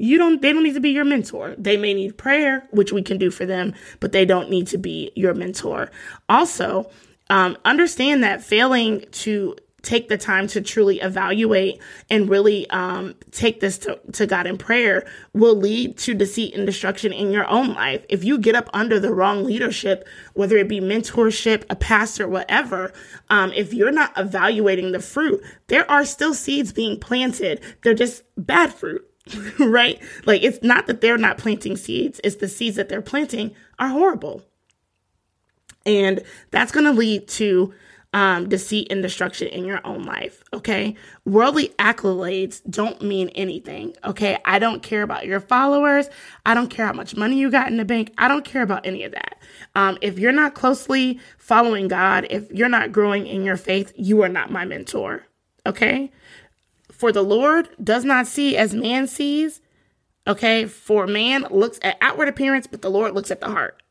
you 0.01 0.17
don't 0.17 0.41
they 0.41 0.51
don't 0.51 0.63
need 0.63 0.73
to 0.73 0.79
be 0.79 0.89
your 0.89 1.05
mentor 1.05 1.55
they 1.57 1.77
may 1.77 1.93
need 1.93 2.17
prayer 2.17 2.67
which 2.71 2.91
we 2.91 3.01
can 3.01 3.17
do 3.17 3.29
for 3.29 3.45
them 3.45 3.73
but 3.99 4.11
they 4.11 4.25
don't 4.25 4.49
need 4.49 4.67
to 4.67 4.77
be 4.77 5.11
your 5.15 5.33
mentor 5.33 5.89
also 6.27 6.89
um, 7.29 7.57
understand 7.63 8.23
that 8.23 8.43
failing 8.43 9.05
to 9.11 9.55
take 9.81 10.09
the 10.09 10.17
time 10.17 10.47
to 10.47 10.61
truly 10.61 10.99
evaluate 10.99 11.81
and 12.09 12.29
really 12.29 12.69
um, 12.69 13.15
take 13.31 13.59
this 13.59 13.77
to, 13.79 13.99
to 14.13 14.27
God 14.27 14.45
in 14.45 14.57
prayer 14.57 15.05
will 15.33 15.55
lead 15.55 15.97
to 15.99 16.13
deceit 16.13 16.53
and 16.53 16.65
destruction 16.65 17.11
in 17.11 17.31
your 17.31 17.47
own 17.47 17.73
life. 17.73 18.05
If 18.09 18.23
you 18.23 18.37
get 18.37 18.55
up 18.55 18.69
under 18.73 18.99
the 18.99 19.13
wrong 19.13 19.43
leadership, 19.43 20.07
whether 20.33 20.57
it 20.57 20.67
be 20.67 20.79
mentorship, 20.79 21.63
a 21.69 21.75
pastor, 21.75 22.27
whatever, 22.27 22.93
um, 23.29 23.51
if 23.53 23.73
you're 23.73 23.91
not 23.91 24.13
evaluating 24.17 24.91
the 24.91 24.99
fruit, 24.99 25.43
there 25.67 25.89
are 25.89 26.05
still 26.05 26.33
seeds 26.33 26.71
being 26.71 26.99
planted. 26.99 27.61
They're 27.83 27.93
just 27.93 28.23
bad 28.37 28.73
fruit. 28.73 29.07
right? 29.59 30.01
Like 30.25 30.43
it's 30.43 30.63
not 30.63 30.87
that 30.87 31.01
they're 31.01 31.17
not 31.17 31.37
planting 31.37 31.77
seeds, 31.77 32.19
it's 32.23 32.37
the 32.37 32.47
seeds 32.47 32.75
that 32.75 32.89
they're 32.89 33.01
planting 33.01 33.55
are 33.79 33.89
horrible. 33.89 34.43
And 35.85 36.21
that's 36.51 36.71
going 36.71 36.85
to 36.85 36.91
lead 36.91 37.27
to 37.29 37.73
um, 38.13 38.49
deceit 38.49 38.87
and 38.91 39.01
destruction 39.01 39.47
in 39.47 39.63
your 39.63 39.79
own 39.85 40.03
life. 40.03 40.43
Okay. 40.53 40.95
Worldly 41.25 41.69
accolades 41.79 42.61
don't 42.69 43.01
mean 43.01 43.29
anything. 43.29 43.95
Okay. 44.03 44.37
I 44.43 44.59
don't 44.59 44.83
care 44.83 45.01
about 45.01 45.25
your 45.25 45.39
followers. 45.39 46.09
I 46.45 46.53
don't 46.53 46.69
care 46.69 46.85
how 46.85 46.93
much 46.93 47.15
money 47.15 47.37
you 47.37 47.49
got 47.49 47.67
in 47.67 47.77
the 47.77 47.85
bank. 47.85 48.13
I 48.17 48.27
don't 48.27 48.43
care 48.43 48.63
about 48.63 48.85
any 48.85 49.03
of 49.03 49.13
that. 49.13 49.37
Um, 49.75 49.97
if 50.01 50.19
you're 50.19 50.33
not 50.33 50.55
closely 50.55 51.19
following 51.37 51.87
God, 51.87 52.27
if 52.29 52.51
you're 52.51 52.69
not 52.69 52.91
growing 52.91 53.25
in 53.25 53.43
your 53.43 53.57
faith, 53.57 53.93
you 53.95 54.21
are 54.23 54.29
not 54.29 54.51
my 54.51 54.65
mentor. 54.65 55.25
Okay. 55.65 56.11
For 57.01 57.11
the 57.11 57.23
Lord 57.23 57.67
does 57.83 58.05
not 58.05 58.27
see 58.27 58.55
as 58.55 58.75
man 58.75 59.07
sees. 59.07 59.59
Okay, 60.27 60.65
for 60.67 61.07
man 61.07 61.47
looks 61.49 61.79
at 61.81 61.97
outward 61.99 62.27
appearance, 62.27 62.67
but 62.67 62.83
the 62.83 62.91
Lord 62.91 63.15
looks 63.15 63.31
at 63.31 63.41
the 63.41 63.49
heart. 63.49 63.81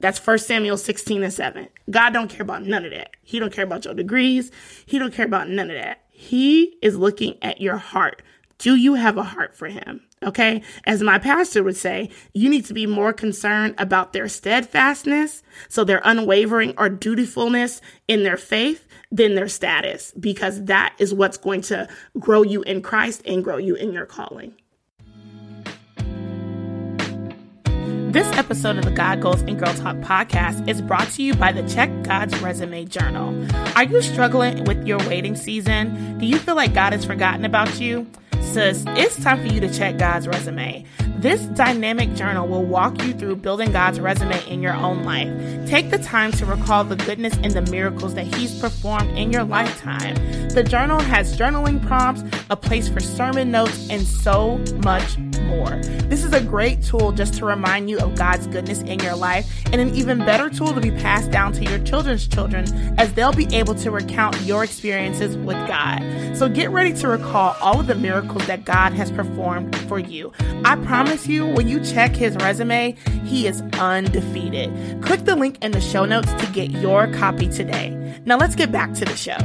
That's 0.00 0.18
1 0.18 0.40
Samuel 0.40 0.76
16 0.76 1.22
and 1.22 1.32
7. 1.32 1.68
God 1.88 2.10
don't 2.10 2.28
care 2.28 2.42
about 2.42 2.66
none 2.66 2.84
of 2.84 2.90
that. 2.90 3.12
He 3.22 3.38
don't 3.38 3.54
care 3.54 3.64
about 3.64 3.86
your 3.86 3.94
degrees. 3.94 4.52
He 4.84 4.98
don't 4.98 5.14
care 5.14 5.24
about 5.24 5.48
none 5.48 5.70
of 5.70 5.78
that. 5.78 6.04
He 6.10 6.76
is 6.82 6.98
looking 6.98 7.38
at 7.40 7.62
your 7.62 7.78
heart. 7.78 8.20
Do 8.58 8.76
you 8.76 8.96
have 8.96 9.16
a 9.16 9.22
heart 9.22 9.56
for 9.56 9.68
him? 9.68 10.02
Okay. 10.22 10.62
As 10.86 11.02
my 11.02 11.18
pastor 11.18 11.62
would 11.62 11.76
say, 11.76 12.10
you 12.32 12.48
need 12.48 12.64
to 12.66 12.74
be 12.74 12.86
more 12.86 13.12
concerned 13.12 13.74
about 13.76 14.12
their 14.12 14.28
steadfastness, 14.28 15.42
so 15.68 15.84
their 15.84 16.00
unwavering 16.04 16.74
or 16.78 16.88
dutifulness 16.88 17.80
in 18.08 18.22
their 18.22 18.38
faith 18.38 18.88
than 19.12 19.34
their 19.34 19.48
status, 19.48 20.12
because 20.18 20.64
that 20.64 20.94
is 20.98 21.12
what's 21.14 21.36
going 21.36 21.60
to 21.62 21.88
grow 22.18 22.42
you 22.42 22.62
in 22.62 22.80
Christ 22.82 23.22
and 23.26 23.44
grow 23.44 23.58
you 23.58 23.74
in 23.74 23.92
your 23.92 24.06
calling. 24.06 24.54
This 28.16 28.26
episode 28.38 28.78
of 28.78 28.84
the 28.84 28.92
God 28.92 29.20
Goals 29.20 29.42
and 29.42 29.58
Girl 29.58 29.74
Talk 29.74 29.96
podcast 29.96 30.66
is 30.66 30.80
brought 30.80 31.08
to 31.10 31.22
you 31.22 31.34
by 31.34 31.52
the 31.52 31.68
Check 31.68 31.90
God's 32.02 32.40
Resume 32.40 32.86
Journal. 32.86 33.46
Are 33.76 33.84
you 33.84 34.00
struggling 34.00 34.64
with 34.64 34.86
your 34.86 34.98
waiting 35.00 35.36
season? 35.36 36.18
Do 36.18 36.24
you 36.24 36.38
feel 36.38 36.56
like 36.56 36.72
God 36.72 36.94
has 36.94 37.04
forgotten 37.04 37.44
about 37.44 37.78
you? 37.78 38.10
It's 38.58 39.22
time 39.22 39.46
for 39.46 39.52
you 39.52 39.60
to 39.60 39.70
check 39.70 39.98
God's 39.98 40.26
resume. 40.26 40.86
This 41.18 41.42
dynamic 41.42 42.14
journal 42.14 42.48
will 42.48 42.64
walk 42.64 43.02
you 43.04 43.12
through 43.12 43.36
building 43.36 43.70
God's 43.70 44.00
resume 44.00 44.42
in 44.48 44.62
your 44.62 44.72
own 44.72 45.04
life. 45.04 45.28
Take 45.68 45.90
the 45.90 45.98
time 45.98 46.32
to 46.32 46.46
recall 46.46 46.82
the 46.82 46.96
goodness 46.96 47.36
and 47.42 47.52
the 47.52 47.60
miracles 47.70 48.14
that 48.14 48.34
He's 48.34 48.58
performed 48.58 49.10
in 49.18 49.30
your 49.30 49.44
lifetime. 49.44 50.14
The 50.48 50.62
journal 50.62 51.00
has 51.00 51.38
journaling 51.38 51.86
prompts, 51.86 52.22
a 52.48 52.56
place 52.56 52.88
for 52.88 53.00
sermon 53.00 53.50
notes, 53.50 53.90
and 53.90 54.06
so 54.06 54.56
much 54.82 55.18
more. 55.46 55.76
This 56.08 56.24
is 56.24 56.32
a 56.32 56.40
great 56.40 56.82
tool 56.82 57.12
just 57.12 57.34
to 57.34 57.44
remind 57.44 57.88
you 57.88 57.98
of 57.98 58.14
God's 58.14 58.46
goodness 58.46 58.82
in 58.82 59.00
your 59.00 59.16
life, 59.16 59.64
and 59.72 59.80
an 59.80 59.94
even 59.94 60.18
better 60.18 60.50
tool 60.50 60.72
to 60.74 60.80
be 60.80 60.90
passed 60.90 61.30
down 61.30 61.52
to 61.54 61.64
your 61.64 61.78
children's 61.80 62.26
children 62.26 62.66
as 62.98 63.12
they'll 63.14 63.32
be 63.32 63.46
able 63.54 63.74
to 63.76 63.90
recount 63.90 64.40
your 64.42 64.64
experiences 64.64 65.36
with 65.36 65.56
God. 65.66 66.02
So 66.36 66.48
get 66.48 66.70
ready 66.70 66.92
to 66.94 67.08
recall 67.08 67.56
all 67.60 67.80
of 67.80 67.86
the 67.86 67.94
miracles 67.94 68.46
that 68.46 68.64
God 68.64 68.92
has 68.92 69.10
performed 69.10 69.76
for 69.88 69.98
you. 69.98 70.32
I 70.64 70.76
promise 70.76 71.26
you, 71.26 71.46
when 71.46 71.68
you 71.68 71.82
check 71.84 72.14
his 72.14 72.36
resume, 72.36 72.96
he 73.24 73.46
is 73.46 73.62
undefeated. 73.78 75.02
Click 75.02 75.24
the 75.24 75.36
link 75.36 75.58
in 75.62 75.72
the 75.72 75.80
show 75.80 76.04
notes 76.04 76.32
to 76.34 76.46
get 76.52 76.70
your 76.70 77.12
copy 77.12 77.48
today. 77.48 78.20
Now 78.24 78.36
let's 78.36 78.54
get 78.54 78.72
back 78.72 78.92
to 78.94 79.04
the 79.04 79.16
show. 79.16 79.36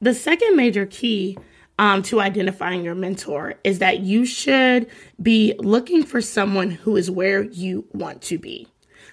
The 0.00 0.14
second 0.14 0.54
major 0.56 0.86
key 0.86 1.36
um, 1.78 2.02
to 2.02 2.20
identifying 2.20 2.84
your 2.84 2.94
mentor 2.94 3.54
is 3.64 3.78
that 3.78 4.00
you 4.00 4.24
should 4.24 4.88
be 5.22 5.54
looking 5.58 6.02
for 6.02 6.20
someone 6.20 6.70
who 6.70 6.96
is 6.96 7.10
where 7.10 7.42
you 7.44 7.86
want 7.92 8.22
to 8.22 8.38
be. 8.38 8.66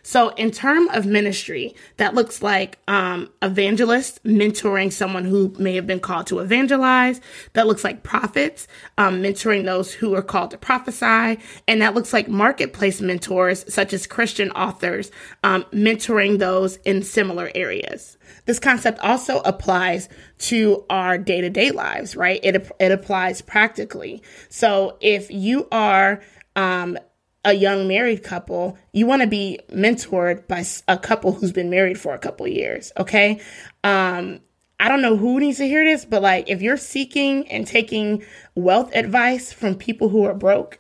So, 0.08 0.30
in 0.36 0.52
term 0.52 0.88
of 0.90 1.08
ministry, 1.08 1.74
that 1.98 2.14
looks 2.14 2.44
like 2.44 2.78
um, 2.88 3.32
evangelist 3.42 4.24
mentoring 4.24 4.94
someone 4.94 5.26
who 5.26 5.52
may 5.58 5.74
have 5.74 5.88
been 5.88 6.00
called 6.00 6.28
to 6.28 6.38
evangelize. 6.38 7.20
That 7.54 7.66
looks 7.66 7.84
like 7.84 8.04
prophets 8.04 8.68
um, 9.00 9.24
mentoring 9.24 9.66
those 9.66 9.92
who 9.92 10.14
are 10.14 10.22
called 10.22 10.52
to 10.52 10.60
prophesy, 10.60 11.42
and 11.68 11.82
that 11.82 11.96
looks 11.96 12.14
like 12.14 12.28
marketplace 12.28 13.02
mentors 13.02 13.66
such 13.74 13.94
as 13.94 14.06
Christian 14.06 14.52
authors 14.52 15.10
um, 15.44 15.64
mentoring 15.74 16.38
those 16.38 16.76
in 16.86 17.02
similar 17.02 17.50
areas. 17.56 18.20
This 18.46 18.60
concept 18.60 19.00
also 19.00 19.40
applies 19.40 20.08
to 20.38 20.86
our 20.88 21.18
day 21.18 21.42
to 21.42 21.50
day 21.50 21.72
lives, 21.72 22.16
right? 22.16 22.40
It, 22.44 22.72
it 22.80 22.92
applies 22.92 23.42
practically. 23.42 24.22
So 24.50 25.00
if 25.02 25.32
you 25.32 25.68
are 25.72 26.22
um, 26.56 27.00
a 27.46 27.54
young 27.54 27.88
married 27.88 28.24
couple, 28.24 28.78
you 28.92 29.06
want 29.06 29.22
to 29.22 29.28
be 29.28 29.60
mentored 29.72 30.48
by 30.48 30.66
a 30.88 30.98
couple 30.98 31.32
who's 31.32 31.52
been 31.52 31.70
married 31.70 32.00
for 32.00 32.14
a 32.14 32.20
couple 32.20 32.48
years, 32.48 32.92
okay? 32.98 33.40
Um, 33.84 34.42
I 34.80 34.90
don't 34.90 35.02
know 35.02 35.16
who 35.16 35.40
needs 35.40 35.60
to 35.60 35.68
hear 35.68 35.86
this, 35.86 36.04
but 36.04 36.22
like 36.22 36.50
if 36.50 36.62
you're 36.62 36.76
seeking 36.76 37.48
and 37.50 37.66
taking 37.66 38.26
wealth 38.56 38.94
advice 38.94 39.54
from 39.54 39.76
people 39.76 40.10
who 40.10 40.26
are 40.26 40.34
broke, 40.34 40.80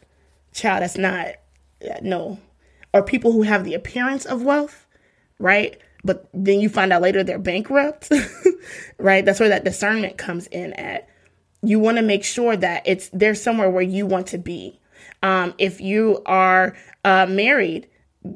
child, 0.53 0.81
that's 0.81 0.97
not, 0.97 1.35
no. 2.01 2.39
Or 2.93 3.03
people 3.03 3.31
who 3.31 3.43
have 3.43 3.63
the 3.63 3.73
appearance 3.73 4.25
of 4.25 4.43
wealth, 4.43 4.85
right? 5.39 5.79
but 6.05 6.29
then 6.33 6.61
you 6.61 6.69
find 6.69 6.93
out 6.93 7.01
later 7.01 7.23
they're 7.23 7.39
bankrupt, 7.39 8.11
right? 8.99 9.25
That's 9.25 9.39
where 9.39 9.49
that 9.49 9.65
discernment 9.65 10.17
comes 10.17 10.45
in 10.47 10.71
at. 10.73 11.09
You 11.63 11.79
want 11.79 11.97
to 11.97 12.03
make 12.03 12.23
sure 12.23 12.55
that 12.55 12.83
it's 12.85 13.09
there's 13.11 13.41
somewhere 13.41 13.71
where 13.71 13.81
you 13.81 14.05
want 14.05 14.27
to 14.27 14.37
be. 14.37 14.79
Um, 15.25 15.55
if 15.57 15.81
you 15.81 16.21
are 16.27 16.75
uh, 17.03 17.25
married, 17.27 17.87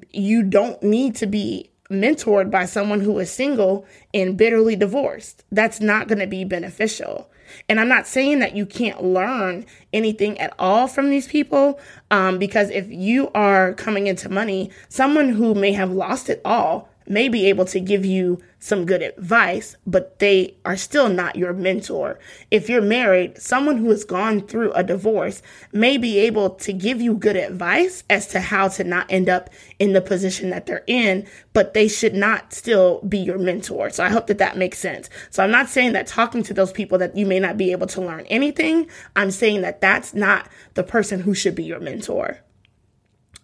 you 0.09 0.41
don't 0.41 0.81
need 0.81 1.15
to 1.17 1.27
be 1.27 1.69
mentored 1.91 2.49
by 2.49 2.65
someone 2.65 2.99
who 2.99 3.19
is 3.19 3.31
single 3.31 3.85
and 4.11 4.35
bitterly 4.35 4.75
divorced. 4.75 5.43
That's 5.51 5.79
not 5.79 6.07
going 6.07 6.17
to 6.17 6.25
be 6.25 6.45
beneficial. 6.45 7.29
And 7.67 7.79
I'm 7.79 7.89
not 7.89 8.07
saying 8.07 8.39
that 8.39 8.55
you 8.55 8.65
can't 8.65 9.03
learn 9.03 9.67
anything 9.93 10.39
at 10.39 10.53
all 10.57 10.87
from 10.87 11.11
these 11.11 11.27
people, 11.27 11.79
um, 12.09 12.39
because 12.39 12.71
if 12.71 12.89
you 12.89 13.29
are 13.35 13.73
coming 13.75 14.07
into 14.07 14.27
money, 14.27 14.71
someone 14.87 15.29
who 15.29 15.53
may 15.53 15.73
have 15.73 15.91
lost 15.91 16.27
it 16.27 16.41
all 16.43 16.89
may 17.09 17.27
be 17.27 17.47
able 17.47 17.65
to 17.65 17.79
give 17.79 18.05
you 18.05 18.39
some 18.59 18.85
good 18.85 19.01
advice, 19.01 19.75
but 19.87 20.19
they 20.19 20.55
are 20.63 20.77
still 20.77 21.09
not 21.09 21.35
your 21.35 21.53
mentor. 21.53 22.19
If 22.51 22.69
you're 22.69 22.81
married, 22.81 23.41
someone 23.41 23.77
who 23.77 23.89
has 23.89 24.03
gone 24.03 24.41
through 24.41 24.71
a 24.73 24.83
divorce 24.83 25.41
may 25.73 25.97
be 25.97 26.19
able 26.19 26.51
to 26.51 26.71
give 26.71 27.01
you 27.01 27.15
good 27.15 27.35
advice 27.35 28.03
as 28.09 28.27
to 28.27 28.39
how 28.39 28.67
to 28.69 28.83
not 28.83 29.07
end 29.09 29.27
up 29.27 29.49
in 29.79 29.93
the 29.93 30.01
position 30.01 30.51
that 30.51 30.65
they're 30.65 30.83
in, 30.87 31.27
but 31.53 31.73
they 31.73 31.87
should 31.87 32.13
not 32.13 32.53
still 32.53 33.01
be 33.01 33.17
your 33.17 33.39
mentor. 33.39 33.89
So 33.89 34.03
I 34.03 34.09
hope 34.09 34.27
that 34.27 34.37
that 34.37 34.57
makes 34.57 34.77
sense. 34.77 35.09
So 35.31 35.43
I'm 35.43 35.51
not 35.51 35.69
saying 35.69 35.93
that 35.93 36.05
talking 36.05 36.43
to 36.43 36.53
those 36.53 36.71
people 36.71 36.97
that 36.99 37.17
you 37.17 37.25
may 37.25 37.39
not 37.39 37.57
be 37.57 37.71
able 37.71 37.87
to 37.87 38.01
learn 38.01 38.25
anything. 38.27 38.87
I'm 39.15 39.31
saying 39.31 39.61
that 39.61 39.81
that's 39.81 40.13
not 40.13 40.47
the 40.75 40.83
person 40.83 41.19
who 41.21 41.33
should 41.33 41.55
be 41.55 41.63
your 41.63 41.79
mentor. 41.79 42.39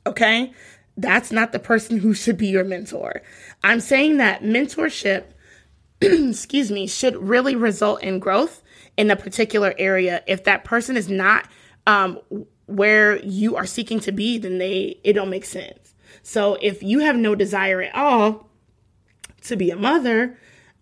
Okay? 0.08 0.54
That's 0.98 1.32
not 1.32 1.52
the 1.52 1.60
person 1.60 1.98
who 1.98 2.14
should 2.14 2.38
be 2.38 2.48
your 2.48 2.64
mentor. 2.64 3.22
I'm 3.64 3.80
saying 3.80 4.18
that 4.18 4.44
mentorship, 4.44 5.26
excuse 6.02 6.72
me, 6.72 6.88
should 6.88 7.16
really 7.18 7.56
result 7.56 8.02
in 8.02 8.20
growth 8.20 8.62
in 8.98 9.12
a 9.12 9.16
particular 9.16 9.74
area. 9.78 10.24
If 10.28 10.46
that 10.46 10.64
person 10.64 10.96
is 10.96 11.10
not 11.10 11.48
um, 11.86 12.20
where 12.68 13.18
you 13.24 13.56
are 13.56 13.66
seeking 13.66 14.00
to 14.02 14.12
be, 14.12 14.38
then 14.38 14.58
they 14.58 15.00
it 15.04 15.14
don't 15.14 15.30
make 15.30 15.46
sense. 15.46 15.94
So 16.24 16.58
if 16.62 16.82
you 16.82 17.00
have 17.00 17.16
no 17.16 17.36
desire 17.36 17.82
at 17.82 17.96
all 17.96 18.50
to 19.44 19.56
be 19.56 19.70
a 19.70 19.76
mother, 19.76 20.38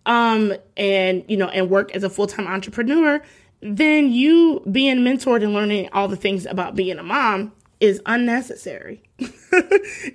um, 0.06 0.54
and 0.76 1.24
you 1.28 1.36
know, 1.36 1.48
and 1.48 1.70
work 1.70 1.94
as 1.94 2.04
a 2.04 2.10
full 2.10 2.26
time 2.26 2.46
entrepreneur, 2.46 3.22
then 3.60 4.10
you 4.10 4.62
being 4.70 4.98
mentored 4.98 5.42
and 5.42 5.54
learning 5.54 5.88
all 5.92 6.08
the 6.08 6.16
things 6.16 6.46
about 6.46 6.74
being 6.74 6.98
a 6.98 7.02
mom 7.02 7.52
is 7.80 8.00
unnecessary. 8.06 9.02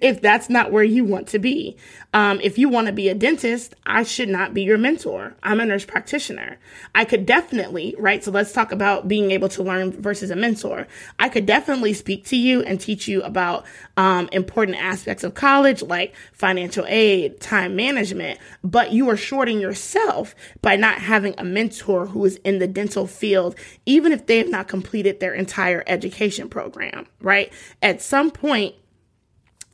if 0.02 0.22
that's 0.22 0.50
not 0.50 0.72
where 0.72 0.84
you 0.84 1.06
want 1.06 1.28
to 1.30 1.40
be. 1.40 1.78
Um, 2.14 2.42
if 2.42 2.58
you 2.58 2.68
want 2.68 2.88
to 2.88 2.94
be 2.94 3.08
a 3.08 3.16
dentist, 3.16 3.74
I 3.86 4.04
should 4.04 4.28
not 4.28 4.54
be 4.54 4.64
your 4.64 4.78
mentor. 4.78 5.36
I'm 5.42 5.62
a 5.62 5.66
nurse 5.66 5.86
practitioner. 5.86 6.58
I 6.94 7.06
could 7.06 7.26
definitely, 7.26 7.96
right? 7.98 8.22
So 8.22 8.32
let's 8.32 8.52
talk 8.52 8.74
about 8.74 9.08
being 9.08 9.32
able 9.32 9.48
to 9.50 9.64
learn 9.64 9.92
versus 9.92 10.32
a 10.32 10.36
mentor. 10.36 10.88
I 11.18 11.30
could 11.30 11.46
definitely 11.46 11.94
speak 11.94 12.26
to 12.26 12.36
you 12.36 12.62
and 12.64 12.82
teach 12.82 13.08
you 13.08 13.22
about 13.22 13.66
um, 13.96 14.28
important 14.34 14.78
aspects 14.78 15.24
of 15.24 15.34
college 15.34 15.82
like 15.82 16.14
financial 16.34 16.86
aid, 16.88 17.40
time 17.40 17.78
management, 17.78 18.40
but 18.64 18.92
you 18.92 19.10
are 19.10 19.18
shorting 19.18 19.62
yourself 19.62 20.36
by 20.62 20.76
not 20.76 21.00
having 21.00 21.36
a 21.38 21.46
mentor 21.46 22.08
who 22.08 22.26
is 22.26 22.36
in 22.38 22.60
the 22.60 22.68
dental 22.68 23.08
field, 23.08 23.56
even 23.86 24.12
if 24.12 24.26
they 24.26 24.40
have 24.40 24.50
not 24.50 24.68
completed 24.68 25.20
their 25.20 25.34
entire 25.34 25.84
education 25.88 26.50
program, 26.50 27.06
right? 27.22 27.54
At 27.82 28.02
some 28.02 28.32
point, 28.32 28.76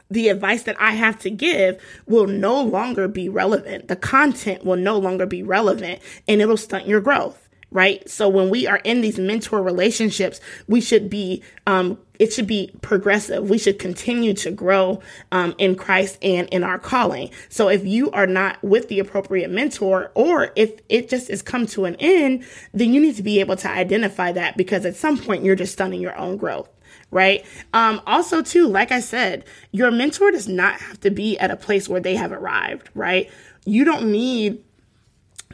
the 0.09 0.29
advice 0.29 0.63
that 0.63 0.79
I 0.79 0.91
have 0.91 1.19
to 1.19 1.29
give 1.29 1.81
will 2.05 2.27
no 2.27 2.61
longer 2.61 3.07
be 3.07 3.29
relevant. 3.29 3.87
The 3.87 3.95
content 3.95 4.63
will 4.63 4.77
no 4.77 4.97
longer 4.97 5.25
be 5.25 5.43
relevant 5.43 6.01
and 6.27 6.41
it'll 6.41 6.57
stunt 6.57 6.87
your 6.87 7.01
growth. 7.01 7.41
Right. 7.71 8.07
So 8.09 8.29
when 8.29 8.49
we 8.49 8.67
are 8.67 8.77
in 8.85 9.01
these 9.01 9.19
mentor 9.19 9.61
relationships, 9.61 10.39
we 10.65 10.79
should 10.79 11.09
be, 11.09 11.43
um, 11.67 11.97
it 12.19 12.31
should 12.31 12.47
be 12.47 12.71
progressive. 12.81 13.49
We 13.49 13.57
should 13.57 13.79
continue 13.79 14.33
to 14.35 14.51
grow 14.51 15.01
um, 15.33 15.55
in 15.57 15.75
Christ 15.75 16.17
and 16.21 16.47
in 16.49 16.63
our 16.63 16.79
calling. 16.79 17.31
So 17.49 17.67
if 17.67 17.83
you 17.85 18.11
are 18.11 18.27
not 18.27 18.63
with 18.63 18.87
the 18.87 18.99
appropriate 18.99 19.49
mentor, 19.49 20.11
or 20.15 20.53
if 20.55 20.79
it 20.87 21.09
just 21.09 21.27
has 21.27 21.41
come 21.41 21.65
to 21.67 21.83
an 21.83 21.95
end, 21.95 22.45
then 22.71 22.93
you 22.93 23.01
need 23.01 23.17
to 23.17 23.23
be 23.23 23.41
able 23.41 23.57
to 23.57 23.69
identify 23.69 24.31
that 24.31 24.55
because 24.55 24.85
at 24.85 24.95
some 24.95 25.17
point 25.17 25.43
you're 25.43 25.55
just 25.55 25.73
stunning 25.73 25.99
your 25.99 26.17
own 26.17 26.37
growth 26.37 26.69
right? 27.15 27.45
Um, 27.73 28.01
also, 28.05 28.41
too, 28.41 28.67
like 28.67 28.91
I 28.91 28.99
said, 28.99 29.45
your 29.71 29.89
mentor 29.89 30.31
does 30.31 30.49
not 30.49 30.81
have 30.81 30.99
to 30.99 31.09
be 31.09 31.39
at 31.39 31.49
a 31.49 31.55
place 31.55 31.87
where 31.87 32.01
they 32.01 32.15
have 32.17 32.33
arrived, 32.33 32.89
right? 32.93 33.31
You 33.63 33.85
don't 33.85 34.11
need 34.11 34.61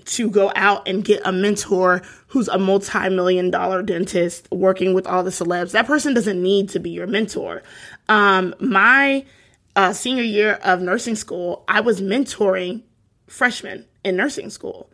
to 0.06 0.32
go 0.32 0.52
out 0.56 0.88
and 0.88 1.06
get 1.06 1.22
a 1.24 1.32
mentor 1.32 2.02
who's 2.30 2.48
a 2.48 2.58
multi-million 2.58 3.52
dollar 3.52 3.84
dentist 3.84 4.48
working 4.52 4.96
with 4.96 5.06
all 5.06 5.24
the 5.24 5.30
celebs. 5.30 5.74
That 5.74 5.86
person 5.86 6.16
doesn't 6.16 6.42
need 6.42 6.70
to 6.70 6.80
be 6.80 6.90
your 6.90 7.06
mentor. 7.06 7.62
Um, 8.10 8.56
my 8.60 9.24
uh, 9.76 9.94
senior 9.94 10.24
year 10.24 10.54
of 10.64 10.82
nursing 10.82 11.16
school, 11.16 11.64
I 11.68 11.82
was 11.82 12.02
mentoring 12.02 12.82
freshmen 13.28 13.86
in 14.04 14.16
nursing 14.16 14.50
school. 14.50 14.91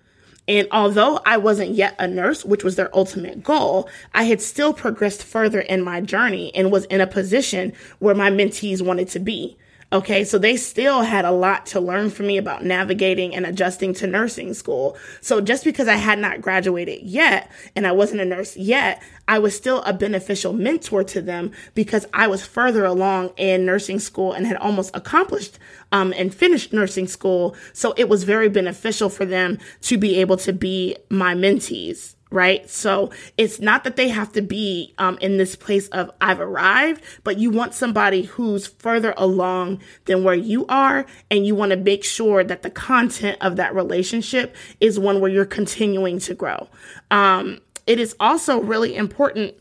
And 0.47 0.67
although 0.71 1.19
I 1.25 1.37
wasn't 1.37 1.71
yet 1.71 1.95
a 1.99 2.07
nurse, 2.07 2.45
which 2.45 2.63
was 2.63 2.75
their 2.75 2.95
ultimate 2.95 3.43
goal, 3.43 3.89
I 4.13 4.23
had 4.23 4.41
still 4.41 4.73
progressed 4.73 5.23
further 5.23 5.59
in 5.59 5.83
my 5.83 5.99
journey 5.99 6.55
and 6.55 6.71
was 6.71 6.85
in 6.85 7.01
a 7.01 7.07
position 7.07 7.73
where 7.99 8.15
my 8.15 8.31
mentees 8.31 8.81
wanted 8.81 9.09
to 9.09 9.19
be. 9.19 9.57
Okay, 9.93 10.25
so 10.25 10.37
they 10.37 10.57
still 10.57 11.01
had 11.01 11.23
a 11.23 11.31
lot 11.31 11.65
to 11.67 11.79
learn 11.79 12.09
from 12.09 12.27
me 12.27 12.37
about 12.37 12.65
navigating 12.65 13.33
and 13.33 13.45
adjusting 13.45 13.93
to 13.93 14.07
nursing 14.07 14.53
school. 14.53 14.97
So 15.21 15.39
just 15.39 15.63
because 15.63 15.87
I 15.87 15.95
had 15.95 16.19
not 16.19 16.41
graduated 16.41 17.03
yet 17.03 17.49
and 17.73 17.87
I 17.87 17.93
wasn't 17.93 18.19
a 18.19 18.25
nurse 18.25 18.57
yet, 18.57 19.01
I 19.29 19.39
was 19.39 19.55
still 19.55 19.81
a 19.83 19.93
beneficial 19.93 20.51
mentor 20.51 21.05
to 21.05 21.21
them 21.21 21.51
because 21.73 22.05
I 22.13 22.27
was 22.27 22.45
further 22.45 22.83
along 22.83 23.29
in 23.37 23.65
nursing 23.65 23.99
school 23.99 24.33
and 24.33 24.45
had 24.45 24.57
almost 24.57 24.91
accomplished 24.93 25.57
um, 25.93 26.13
and 26.17 26.35
finished 26.35 26.73
nursing 26.73 27.07
school. 27.07 27.55
So 27.71 27.93
it 27.95 28.09
was 28.09 28.25
very 28.25 28.49
beneficial 28.49 29.07
for 29.07 29.23
them 29.23 29.57
to 29.83 29.97
be 29.97 30.17
able 30.19 30.35
to 30.37 30.51
be 30.51 30.97
my 31.09 31.33
mentees 31.33 32.16
right? 32.29 32.69
So 32.69 33.11
it's 33.37 33.59
not 33.59 33.83
that 33.83 33.95
they 33.95 34.09
have 34.09 34.31
to 34.33 34.41
be 34.41 34.93
um, 34.97 35.17
in 35.19 35.37
this 35.37 35.55
place 35.55 35.87
of 35.89 36.11
I've 36.19 36.39
arrived, 36.39 37.01
but 37.23 37.37
you 37.37 37.51
want 37.51 37.73
somebody 37.73 38.23
who's 38.23 38.67
further 38.67 39.13
along 39.17 39.81
than 40.05 40.23
where 40.23 40.35
you 40.35 40.65
are, 40.67 41.05
and 41.31 41.45
you 41.45 41.55
want 41.55 41.71
to 41.71 41.77
make 41.77 42.03
sure 42.03 42.43
that 42.43 42.63
the 42.63 42.69
content 42.69 43.37
of 43.41 43.55
that 43.55 43.73
relationship 43.73 44.55
is 44.79 44.99
one 44.99 45.21
where 45.21 45.31
you're 45.31 45.45
continuing 45.45 46.19
to 46.19 46.33
grow. 46.33 46.67
Um, 47.11 47.59
it 47.85 47.99
is 47.99 48.15
also 48.19 48.61
really 48.61 48.95
important 48.95 49.55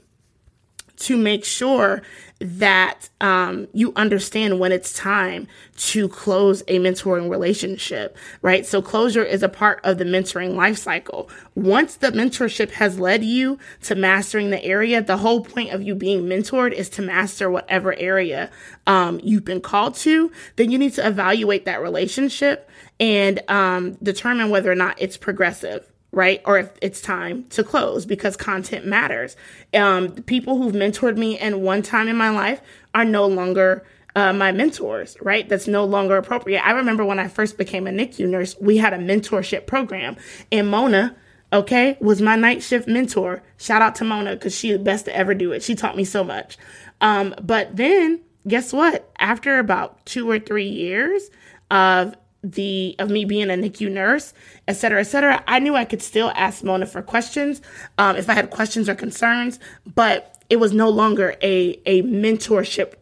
to 0.96 1.16
make 1.16 1.44
sure 1.44 2.02
that 2.38 3.08
um, 3.20 3.66
you 3.72 3.92
understand 3.96 4.60
when 4.60 4.70
it's 4.70 4.92
time 4.92 5.48
to 5.76 6.08
close 6.08 6.60
a 6.68 6.78
mentoring 6.78 7.30
relationship, 7.30 8.16
right? 8.42 8.66
So 8.66 8.82
closure 8.82 9.24
is 9.24 9.42
a 9.42 9.48
part 9.48 9.80
of 9.84 9.96
the 9.96 10.04
mentoring 10.04 10.54
life 10.54 10.76
cycle. 10.76 11.30
Once 11.54 11.96
the 11.96 12.08
mentorship 12.08 12.72
has 12.72 12.98
led 12.98 13.24
you 13.24 13.58
to 13.84 13.94
mastering 13.94 14.50
the 14.50 14.62
area, 14.62 15.02
the 15.02 15.16
whole 15.16 15.42
point 15.42 15.72
of 15.72 15.82
you 15.82 15.94
being 15.94 16.24
mentored 16.24 16.72
is 16.72 16.90
to 16.90 17.02
master 17.02 17.50
whatever 17.50 17.94
area 17.94 18.50
um, 18.86 19.18
you've 19.22 19.44
been 19.44 19.62
called 19.62 19.94
to. 19.96 20.30
Then 20.56 20.70
you 20.70 20.76
need 20.76 20.92
to 20.94 21.06
evaluate 21.06 21.64
that 21.64 21.80
relationship 21.80 22.68
and 23.00 23.40
um, 23.48 23.92
determine 24.02 24.50
whether 24.50 24.70
or 24.70 24.76
not 24.76 25.00
it's 25.00 25.16
progressive 25.16 25.90
right? 26.16 26.40
Or 26.46 26.58
if 26.58 26.70
it's 26.80 27.02
time 27.02 27.44
to 27.50 27.62
close 27.62 28.06
because 28.06 28.38
content 28.38 28.86
matters. 28.86 29.36
Um, 29.74 30.12
people 30.22 30.56
who've 30.56 30.72
mentored 30.72 31.18
me 31.18 31.38
in 31.38 31.60
one 31.60 31.82
time 31.82 32.08
in 32.08 32.16
my 32.16 32.30
life 32.30 32.62
are 32.94 33.04
no 33.04 33.26
longer 33.26 33.84
uh, 34.14 34.32
my 34.32 34.50
mentors, 34.50 35.18
right? 35.20 35.46
That's 35.46 35.68
no 35.68 35.84
longer 35.84 36.16
appropriate. 36.16 36.66
I 36.66 36.70
remember 36.70 37.04
when 37.04 37.18
I 37.18 37.28
first 37.28 37.58
became 37.58 37.86
a 37.86 37.90
NICU 37.90 38.26
nurse, 38.26 38.56
we 38.58 38.78
had 38.78 38.94
a 38.94 38.98
mentorship 38.98 39.66
program, 39.66 40.16
and 40.50 40.70
Mona, 40.70 41.14
okay, 41.52 41.98
was 42.00 42.22
my 42.22 42.34
night 42.34 42.62
shift 42.62 42.88
mentor. 42.88 43.42
Shout 43.58 43.82
out 43.82 43.94
to 43.96 44.04
Mona 44.04 44.32
because 44.36 44.56
she's 44.56 44.72
the 44.72 44.78
best 44.78 45.04
to 45.04 45.14
ever 45.14 45.34
do 45.34 45.52
it. 45.52 45.62
She 45.62 45.74
taught 45.74 45.98
me 45.98 46.04
so 46.04 46.24
much. 46.24 46.56
Um, 47.02 47.34
but 47.42 47.76
then, 47.76 48.22
guess 48.48 48.72
what? 48.72 49.12
After 49.18 49.58
about 49.58 50.06
two 50.06 50.30
or 50.30 50.38
three 50.38 50.68
years 50.70 51.30
of 51.70 52.16
the 52.52 52.94
of 52.98 53.10
me 53.10 53.24
being 53.24 53.50
a 53.50 53.54
NICU 53.54 53.90
nurse, 53.90 54.32
et 54.68 54.74
cetera, 54.74 55.00
et 55.00 55.04
cetera, 55.04 55.42
I 55.46 55.58
knew 55.58 55.74
I 55.74 55.84
could 55.84 56.02
still 56.02 56.32
ask 56.34 56.62
Mona 56.62 56.86
for 56.86 57.02
questions 57.02 57.60
um, 57.98 58.16
if 58.16 58.28
I 58.28 58.34
had 58.34 58.50
questions 58.50 58.88
or 58.88 58.94
concerns, 58.94 59.58
but 59.94 60.36
it 60.48 60.56
was 60.56 60.72
no 60.72 60.88
longer 60.88 61.36
a 61.42 61.80
a 61.86 62.02
mentorship 62.02 62.94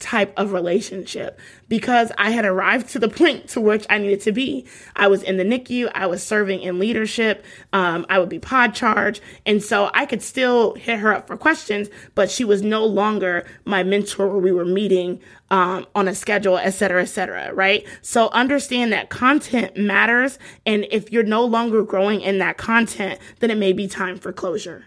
type 0.00 0.32
of 0.36 0.52
relationship 0.52 1.38
because 1.68 2.10
I 2.18 2.30
had 2.30 2.44
arrived 2.44 2.88
to 2.90 2.98
the 2.98 3.08
point 3.08 3.48
to 3.50 3.60
which 3.60 3.86
I 3.88 3.98
needed 3.98 4.20
to 4.22 4.32
be. 4.32 4.66
I 4.96 5.06
was 5.06 5.22
in 5.22 5.36
the 5.36 5.44
NICU, 5.44 5.90
I 5.94 6.06
was 6.06 6.22
serving 6.22 6.60
in 6.60 6.78
leadership, 6.78 7.44
um, 7.72 8.04
I 8.08 8.18
would 8.18 8.28
be 8.28 8.40
pod 8.40 8.74
charge. 8.74 9.20
And 9.46 9.62
so 9.62 9.90
I 9.94 10.06
could 10.06 10.22
still 10.22 10.74
hit 10.74 10.98
her 10.98 11.14
up 11.14 11.28
for 11.28 11.36
questions, 11.36 11.88
but 12.14 12.30
she 12.30 12.44
was 12.44 12.62
no 12.62 12.84
longer 12.84 13.46
my 13.64 13.82
mentor 13.82 14.26
where 14.26 14.38
we 14.38 14.52
were 14.52 14.64
meeting 14.64 15.20
um, 15.50 15.86
on 15.94 16.08
a 16.08 16.14
schedule, 16.14 16.58
et 16.58 16.70
cetera, 16.70 17.02
et 17.02 17.06
cetera, 17.06 17.52
right? 17.52 17.86
So 18.02 18.30
understand 18.30 18.92
that 18.92 19.10
content 19.10 19.76
matters. 19.76 20.38
And 20.64 20.86
if 20.90 21.12
you're 21.12 21.22
no 21.22 21.44
longer 21.44 21.82
growing 21.82 22.20
in 22.20 22.38
that 22.38 22.56
content, 22.56 23.20
then 23.40 23.50
it 23.50 23.58
may 23.58 23.72
be 23.72 23.86
time 23.86 24.18
for 24.18 24.32
closure. 24.32 24.86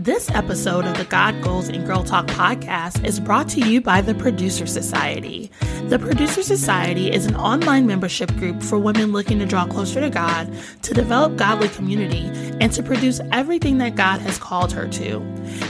This 0.00 0.30
episode 0.30 0.84
of 0.84 0.96
the 0.96 1.06
God 1.06 1.42
Goals 1.42 1.68
and 1.68 1.84
Girl 1.84 2.04
Talk 2.04 2.28
podcast 2.28 3.04
is 3.04 3.18
brought 3.18 3.48
to 3.48 3.68
you 3.68 3.80
by 3.80 4.00
the 4.00 4.14
Producer 4.14 4.64
Society. 4.64 5.50
The 5.88 5.98
Producer 5.98 6.44
Society 6.44 7.10
is 7.10 7.26
an 7.26 7.34
online 7.34 7.84
membership 7.84 8.32
group 8.36 8.62
for 8.62 8.78
women 8.78 9.10
looking 9.10 9.40
to 9.40 9.44
draw 9.46 9.66
closer 9.66 10.00
to 10.00 10.08
God, 10.08 10.56
to 10.82 10.94
develop 10.94 11.34
godly 11.34 11.68
community, 11.70 12.30
and 12.60 12.70
to 12.74 12.82
produce 12.84 13.20
everything 13.32 13.78
that 13.78 13.96
God 13.96 14.20
has 14.20 14.38
called 14.38 14.70
her 14.70 14.86
to. 14.86 15.18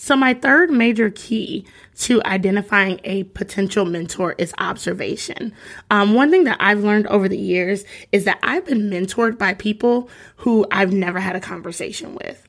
So, 0.08 0.16
my 0.16 0.32
third 0.32 0.70
major 0.70 1.10
key 1.10 1.66
to 1.98 2.22
identifying 2.24 2.98
a 3.04 3.24
potential 3.24 3.84
mentor 3.84 4.34
is 4.38 4.54
observation. 4.56 5.52
Um, 5.90 6.14
one 6.14 6.30
thing 6.30 6.44
that 6.44 6.56
I've 6.60 6.82
learned 6.82 7.06
over 7.08 7.28
the 7.28 7.36
years 7.36 7.84
is 8.10 8.24
that 8.24 8.38
I've 8.42 8.64
been 8.64 8.88
mentored 8.88 9.36
by 9.36 9.52
people 9.52 10.08
who 10.36 10.66
I've 10.70 10.94
never 10.94 11.20
had 11.20 11.36
a 11.36 11.40
conversation 11.40 12.14
with. 12.14 12.48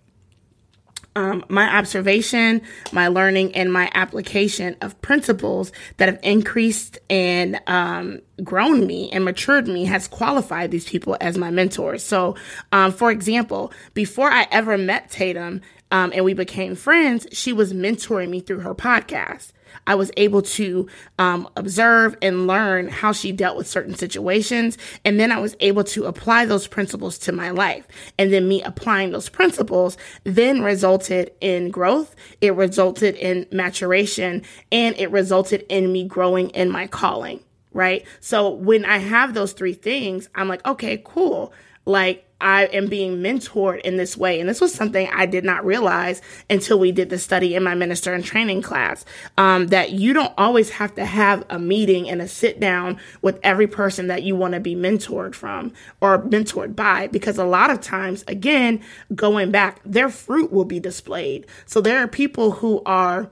Um, 1.17 1.43
my 1.50 1.76
observation, 1.78 2.62
my 2.93 3.10
learning, 3.10 3.54
and 3.56 3.74
my 3.74 3.91
application 3.93 4.78
of 4.80 5.02
principles 5.02 5.74
that 5.98 6.08
have 6.08 6.19
increased 6.24 6.98
and 7.10 7.60
um, 7.67 8.22
grown 8.41 8.88
me 8.88 9.12
and 9.12 9.26
matured 9.26 9.67
me 9.67 9.84
has 9.84 10.08
qualified 10.08 10.72
these 10.72 10.88
people 10.88 11.17
as 11.19 11.38
my 11.38 11.52
mentors. 11.52 12.06
So, 12.06 12.38
um, 12.72 12.93
for 12.93 13.12
example, 13.12 13.74
before 13.93 14.32
I 14.32 14.48
ever 14.50 14.78
met 14.78 15.10
Tatum 15.10 15.60
um, 15.91 16.12
and 16.13 16.23
we 16.23 16.34
became 16.34 16.75
friends, 16.75 17.28
she 17.32 17.54
was 17.54 17.73
mentoring 17.73 18.30
me 18.30 18.39
through 18.39 18.60
her 18.60 18.75
podcast. 18.75 19.52
I 19.88 19.95
was 19.95 20.12
able 20.17 20.41
to 20.43 20.88
um, 21.17 21.47
observe 21.56 22.15
and 22.21 22.47
learn 22.47 22.88
how 22.88 23.12
she 23.12 23.32
dealt 23.32 23.58
with 23.58 23.67
certain 23.67 23.95
situations. 23.95 24.78
And 25.06 25.19
then 25.19 25.32
I 25.32 25.39
was 25.39 25.56
able 25.60 25.84
to 25.86 26.06
apply 26.06 26.45
those 26.45 26.67
principles 26.67 27.17
to 27.19 27.32
my 27.32 27.49
life. 27.52 27.88
And 28.17 28.32
then 28.32 28.47
me 28.47 28.62
applying 28.63 29.12
those 29.12 29.30
principles 29.30 29.97
then 30.23 30.62
resulted 30.62 31.32
in 31.41 31.71
growth. 31.71 32.15
It 32.41 32.56
resulted 32.56 33.15
in 33.15 33.47
maturation 33.52 34.43
and 34.71 34.95
it 34.97 35.12
resulted 35.12 35.65
in 35.69 35.91
me 35.91 36.08
growing 36.08 36.49
in 36.49 36.69
my 36.69 36.88
calling. 36.88 37.43
Right. 37.71 38.06
So 38.19 38.49
when 38.49 38.84
I 38.86 38.97
have 38.97 39.34
those 39.34 39.54
three 39.54 39.73
things, 39.73 40.28
I'm 40.34 40.47
like, 40.47 40.65
okay, 40.65 41.02
cool. 41.04 41.54
Like 41.86 42.29
I 42.41 42.65
am 42.65 42.88
being 42.88 43.17
mentored 43.17 43.82
in 43.82 43.97
this 43.97 44.15
way. 44.15 44.39
And 44.39 44.47
this 44.47 44.62
was 44.62 44.73
something 44.73 45.10
I 45.13 45.25
did 45.25 45.43
not 45.43 45.65
realize 45.65 46.21
until 46.49 46.80
we 46.80 46.91
did 46.91 47.10
the 47.10 47.17
study 47.17 47.56
in 47.56 47.63
my 47.63 47.75
minister 47.75 48.13
and 48.13 48.23
training 48.23 48.62
class. 48.62 49.06
Um, 49.38 49.67
that 49.67 49.91
you 49.91 50.13
don't 50.13 50.34
always 50.38 50.69
have 50.71 50.95
to 50.95 51.06
have 51.06 51.45
a 51.49 51.60
meeting 51.60 52.10
and 52.10 52.21
a 52.21 52.28
sit 52.28 52.60
down 52.60 52.99
with 53.21 53.39
every 53.43 53.67
person 53.67 54.08
that 54.08 54.23
you 54.23 54.36
want 54.36 54.54
to 54.54 54.60
be 54.60 54.75
mentored 54.75 55.36
from 55.36 55.73
or 56.02 56.19
mentored 56.23 56.75
by, 56.75 57.08
because 57.08 57.38
a 57.38 57.45
lot 57.45 57.69
of 57.69 57.82
times, 57.82 58.23
again, 58.28 58.82
going 59.15 59.52
back, 59.52 59.82
their 59.84 60.10
fruit 60.10 60.52
will 60.52 60.65
be 60.65 60.80
displayed. 60.80 61.45
So 61.65 61.82
there 61.82 61.99
are 61.99 62.08
people 62.08 62.52
who 62.52 62.82
are 62.86 63.30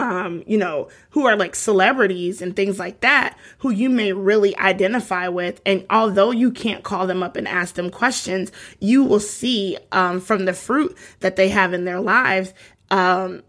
um, 0.00 0.42
you 0.46 0.56
know, 0.56 0.88
who 1.10 1.26
are 1.26 1.36
like 1.36 1.54
celebrities 1.54 2.40
and 2.40 2.56
things 2.56 2.78
like 2.78 3.00
that, 3.00 3.36
who 3.58 3.70
you 3.70 3.90
may 3.90 4.14
really 4.14 4.56
identify 4.56 5.28
with. 5.28 5.60
And 5.66 5.84
although 5.90 6.30
you 6.30 6.50
can't 6.50 6.82
call 6.82 7.06
them 7.06 7.22
up 7.22 7.36
and 7.36 7.46
ask 7.46 7.74
them 7.74 7.90
questions, 7.90 8.50
you 8.80 9.04
will 9.04 9.20
see 9.20 9.76
um, 9.92 10.20
from 10.20 10.46
the 10.46 10.54
fruit 10.54 10.96
that 11.20 11.36
they 11.36 11.50
have 11.50 11.74
in 11.74 11.84
their 11.84 12.00
lives. 12.00 12.54
Um, 12.90 13.42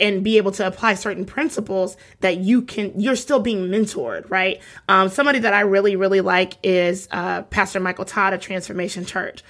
and 0.00 0.24
be 0.24 0.38
able 0.38 0.50
to 0.50 0.66
apply 0.66 0.94
certain 0.94 1.26
principles 1.26 1.98
that 2.20 2.38
you 2.38 2.62
can 2.62 2.98
you're 2.98 3.14
still 3.14 3.38
being 3.38 3.68
mentored 3.68 4.24
right 4.30 4.62
um, 4.88 5.10
somebody 5.10 5.38
that 5.38 5.52
i 5.52 5.60
really 5.60 5.94
really 5.94 6.22
like 6.22 6.54
is 6.62 7.06
uh, 7.10 7.42
pastor 7.42 7.80
michael 7.80 8.06
todd 8.06 8.32
of 8.32 8.40
transformation 8.40 9.04
church 9.04 9.44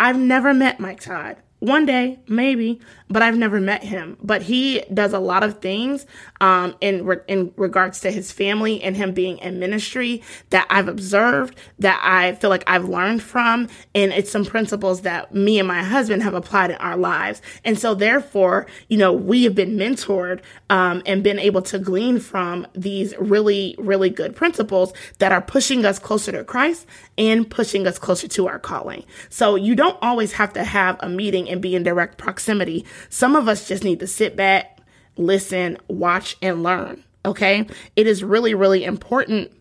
i've 0.00 0.18
never 0.18 0.52
met 0.52 0.80
mike 0.80 0.98
todd 0.98 1.36
one 1.58 1.86
day, 1.86 2.20
maybe, 2.28 2.80
but 3.08 3.22
I've 3.22 3.36
never 3.36 3.60
met 3.60 3.82
him. 3.82 4.16
But 4.22 4.42
he 4.42 4.82
does 4.92 5.12
a 5.12 5.18
lot 5.18 5.42
of 5.42 5.60
things 5.60 6.06
um, 6.40 6.74
in 6.80 7.04
re- 7.04 7.20
in 7.28 7.52
regards 7.56 8.00
to 8.00 8.10
his 8.10 8.32
family 8.32 8.82
and 8.82 8.96
him 8.96 9.12
being 9.12 9.38
in 9.38 9.58
ministry 9.58 10.22
that 10.50 10.66
I've 10.70 10.88
observed, 10.88 11.56
that 11.78 12.00
I 12.02 12.34
feel 12.34 12.50
like 12.50 12.64
I've 12.66 12.88
learned 12.88 13.22
from, 13.22 13.68
and 13.94 14.12
it's 14.12 14.30
some 14.30 14.44
principles 14.44 15.02
that 15.02 15.34
me 15.34 15.58
and 15.58 15.68
my 15.68 15.82
husband 15.82 16.22
have 16.22 16.34
applied 16.34 16.70
in 16.70 16.76
our 16.76 16.96
lives. 16.96 17.42
And 17.64 17.78
so, 17.78 17.94
therefore, 17.94 18.66
you 18.88 18.98
know, 18.98 19.12
we 19.12 19.44
have 19.44 19.54
been 19.54 19.76
mentored 19.76 20.40
um, 20.70 21.02
and 21.06 21.22
been 21.22 21.38
able 21.38 21.62
to 21.62 21.78
glean 21.78 22.18
from 22.18 22.66
these 22.74 23.14
really, 23.18 23.74
really 23.78 24.10
good 24.10 24.34
principles 24.34 24.92
that 25.18 25.32
are 25.32 25.42
pushing 25.42 25.84
us 25.84 25.98
closer 25.98 26.32
to 26.32 26.44
Christ 26.44 26.86
and 27.18 27.48
pushing 27.48 27.86
us 27.86 27.98
closer 27.98 28.28
to 28.28 28.48
our 28.48 28.58
calling. 28.58 29.04
So 29.28 29.54
you 29.54 29.74
don't 29.74 29.98
always 30.02 30.32
have 30.34 30.52
to 30.54 30.64
have 30.64 30.96
a 31.00 31.08
meeting 31.08 31.48
and 31.48 31.62
be 31.62 31.74
in 31.74 31.82
direct 31.82 32.18
proximity. 32.18 32.84
Some 33.08 33.36
of 33.36 33.48
us 33.48 33.68
just 33.68 33.84
need 33.84 34.00
to 34.00 34.06
sit 34.06 34.36
back, 34.36 34.78
listen, 35.16 35.78
watch, 35.88 36.36
and 36.42 36.62
learn. 36.62 37.04
Okay. 37.24 37.66
It 37.96 38.06
is 38.06 38.22
really, 38.22 38.54
really 38.54 38.84
important 38.84 39.52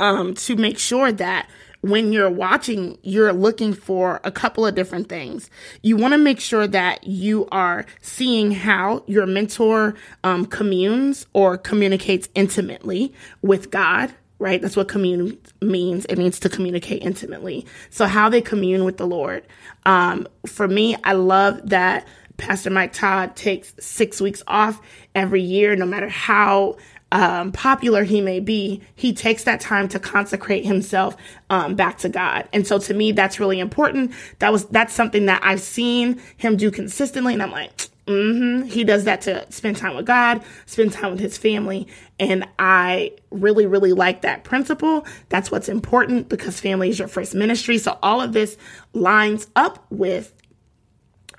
um, 0.00 0.34
to 0.34 0.56
make 0.56 0.78
sure 0.78 1.12
that 1.12 1.48
when 1.80 2.12
you're 2.12 2.30
watching, 2.30 2.98
you're 3.02 3.32
looking 3.32 3.72
for 3.72 4.20
a 4.24 4.32
couple 4.32 4.66
of 4.66 4.74
different 4.74 5.08
things. 5.08 5.48
You 5.82 5.96
want 5.96 6.12
to 6.12 6.18
make 6.18 6.40
sure 6.40 6.66
that 6.66 7.06
you 7.06 7.46
are 7.52 7.86
seeing 8.00 8.50
how 8.50 9.04
your 9.06 9.26
mentor 9.26 9.94
um, 10.24 10.46
communes 10.46 11.26
or 11.32 11.56
communicates 11.56 12.28
intimately 12.34 13.12
with 13.42 13.70
God 13.70 14.12
right? 14.38 14.60
That's 14.60 14.76
what 14.76 14.88
commune 14.88 15.38
means. 15.62 16.04
It 16.06 16.18
means 16.18 16.38
to 16.40 16.50
communicate 16.50 17.02
intimately. 17.02 17.64
So 17.88 18.06
how 18.06 18.28
they 18.28 18.42
commune 18.42 18.84
with 18.84 18.98
the 18.98 19.06
Lord. 19.06 19.46
Um, 19.86 20.28
for 20.46 20.68
me, 20.68 20.94
I 21.04 21.14
love 21.14 21.70
that 21.70 22.06
Pastor 22.36 22.70
Mike 22.70 22.92
Todd 22.92 23.36
takes 23.36 23.74
six 23.80 24.20
weeks 24.20 24.42
off 24.46 24.80
every 25.14 25.42
year, 25.42 25.76
no 25.76 25.86
matter 25.86 26.08
how 26.08 26.76
um, 27.12 27.52
popular 27.52 28.02
he 28.02 28.20
may 28.20 28.40
be, 28.40 28.82
he 28.94 29.12
takes 29.12 29.44
that 29.44 29.60
time 29.60 29.88
to 29.88 30.00
consecrate 30.00 30.66
himself 30.66 31.16
um, 31.50 31.74
back 31.76 31.98
to 31.98 32.08
God. 32.08 32.48
And 32.52 32.66
so 32.66 32.78
to 32.80 32.94
me, 32.94 33.12
that's 33.12 33.38
really 33.38 33.60
important. 33.60 34.12
That 34.40 34.52
was 34.52 34.66
that's 34.66 34.92
something 34.92 35.26
that 35.26 35.42
I've 35.44 35.60
seen 35.60 36.20
him 36.36 36.56
do 36.56 36.70
consistently, 36.70 37.32
and 37.34 37.42
I'm 37.42 37.52
like, 37.52 37.90
Mm-hmm. 38.06 38.68
He 38.68 38.84
does 38.84 39.02
that 39.04 39.20
to 39.22 39.50
spend 39.50 39.76
time 39.76 39.96
with 39.96 40.06
God, 40.06 40.40
spend 40.66 40.92
time 40.92 41.10
with 41.10 41.18
his 41.18 41.36
family. 41.36 41.88
And 42.20 42.46
I 42.58 43.12
really, 43.30 43.66
really 43.66 43.92
like 43.92 44.22
that 44.22 44.44
principle. 44.44 45.04
That's 45.28 45.50
what's 45.50 45.68
important 45.68 46.28
because 46.28 46.60
family 46.60 46.88
is 46.88 47.00
your 47.00 47.08
first 47.08 47.34
ministry. 47.34 47.78
So 47.78 47.98
all 48.04 48.20
of 48.20 48.32
this 48.32 48.56
lines 48.92 49.48
up 49.56 49.84
with 49.90 50.32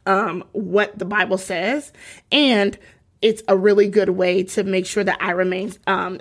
um, 0.07 0.43
what 0.53 0.97
the 0.97 1.05
Bible 1.05 1.37
says. 1.37 1.91
And 2.31 2.77
it's 3.21 3.43
a 3.47 3.55
really 3.55 3.89
good 3.89 4.09
way 4.09 4.43
to 4.43 4.63
make 4.63 4.85
sure 4.85 5.03
that 5.03 5.17
I 5.21 5.31
remain 5.31 5.73
um, 5.85 6.19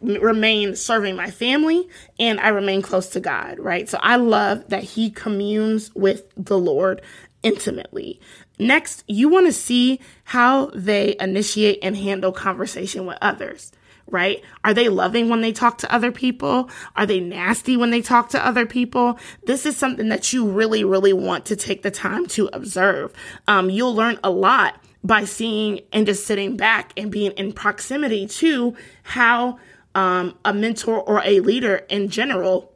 remain 0.00 0.76
serving 0.76 1.16
my 1.16 1.30
family 1.30 1.88
and 2.18 2.38
I 2.40 2.48
remain 2.48 2.82
close 2.82 3.08
to 3.10 3.20
God, 3.20 3.58
right? 3.58 3.88
So 3.88 3.98
I 4.02 4.16
love 4.16 4.68
that 4.68 4.84
he 4.84 5.10
communes 5.10 5.94
with 5.94 6.24
the 6.36 6.58
Lord 6.58 7.00
intimately. 7.42 8.20
Next, 8.58 9.04
you 9.06 9.28
want 9.28 9.46
to 9.46 9.52
see 9.52 10.00
how 10.24 10.66
they 10.74 11.16
initiate 11.18 11.78
and 11.82 11.96
handle 11.96 12.32
conversation 12.32 13.06
with 13.06 13.18
others, 13.22 13.72
right? 14.08 14.42
Are 14.64 14.74
they 14.74 14.88
loving 14.88 15.28
when 15.28 15.40
they 15.40 15.52
talk 15.52 15.78
to 15.78 15.92
other 15.92 16.12
people? 16.12 16.70
Are 16.94 17.06
they 17.06 17.20
nasty 17.20 17.76
when 17.76 17.90
they 17.90 18.02
talk 18.02 18.28
to 18.30 18.46
other 18.46 18.66
people? 18.66 19.18
This 19.46 19.66
is 19.66 19.76
something 19.76 20.08
that 20.08 20.32
you 20.32 20.46
really, 20.48 20.84
really 20.84 21.12
want 21.12 21.46
to 21.46 21.56
take 21.56 21.82
the 21.82 21.90
time 21.90 22.26
to 22.28 22.48
observe. 22.52 23.12
Um, 23.48 23.70
you'll 23.70 23.94
learn 23.94 24.18
a 24.22 24.30
lot 24.30 24.80
by 25.02 25.24
seeing 25.24 25.80
and 25.92 26.06
just 26.06 26.26
sitting 26.26 26.56
back 26.56 26.92
and 26.96 27.10
being 27.10 27.32
in 27.32 27.52
proximity 27.52 28.26
to 28.26 28.76
how 29.02 29.58
um, 29.94 30.36
a 30.44 30.52
mentor 30.52 31.00
or 31.00 31.22
a 31.24 31.40
leader 31.40 31.76
in 31.88 32.08
general 32.08 32.75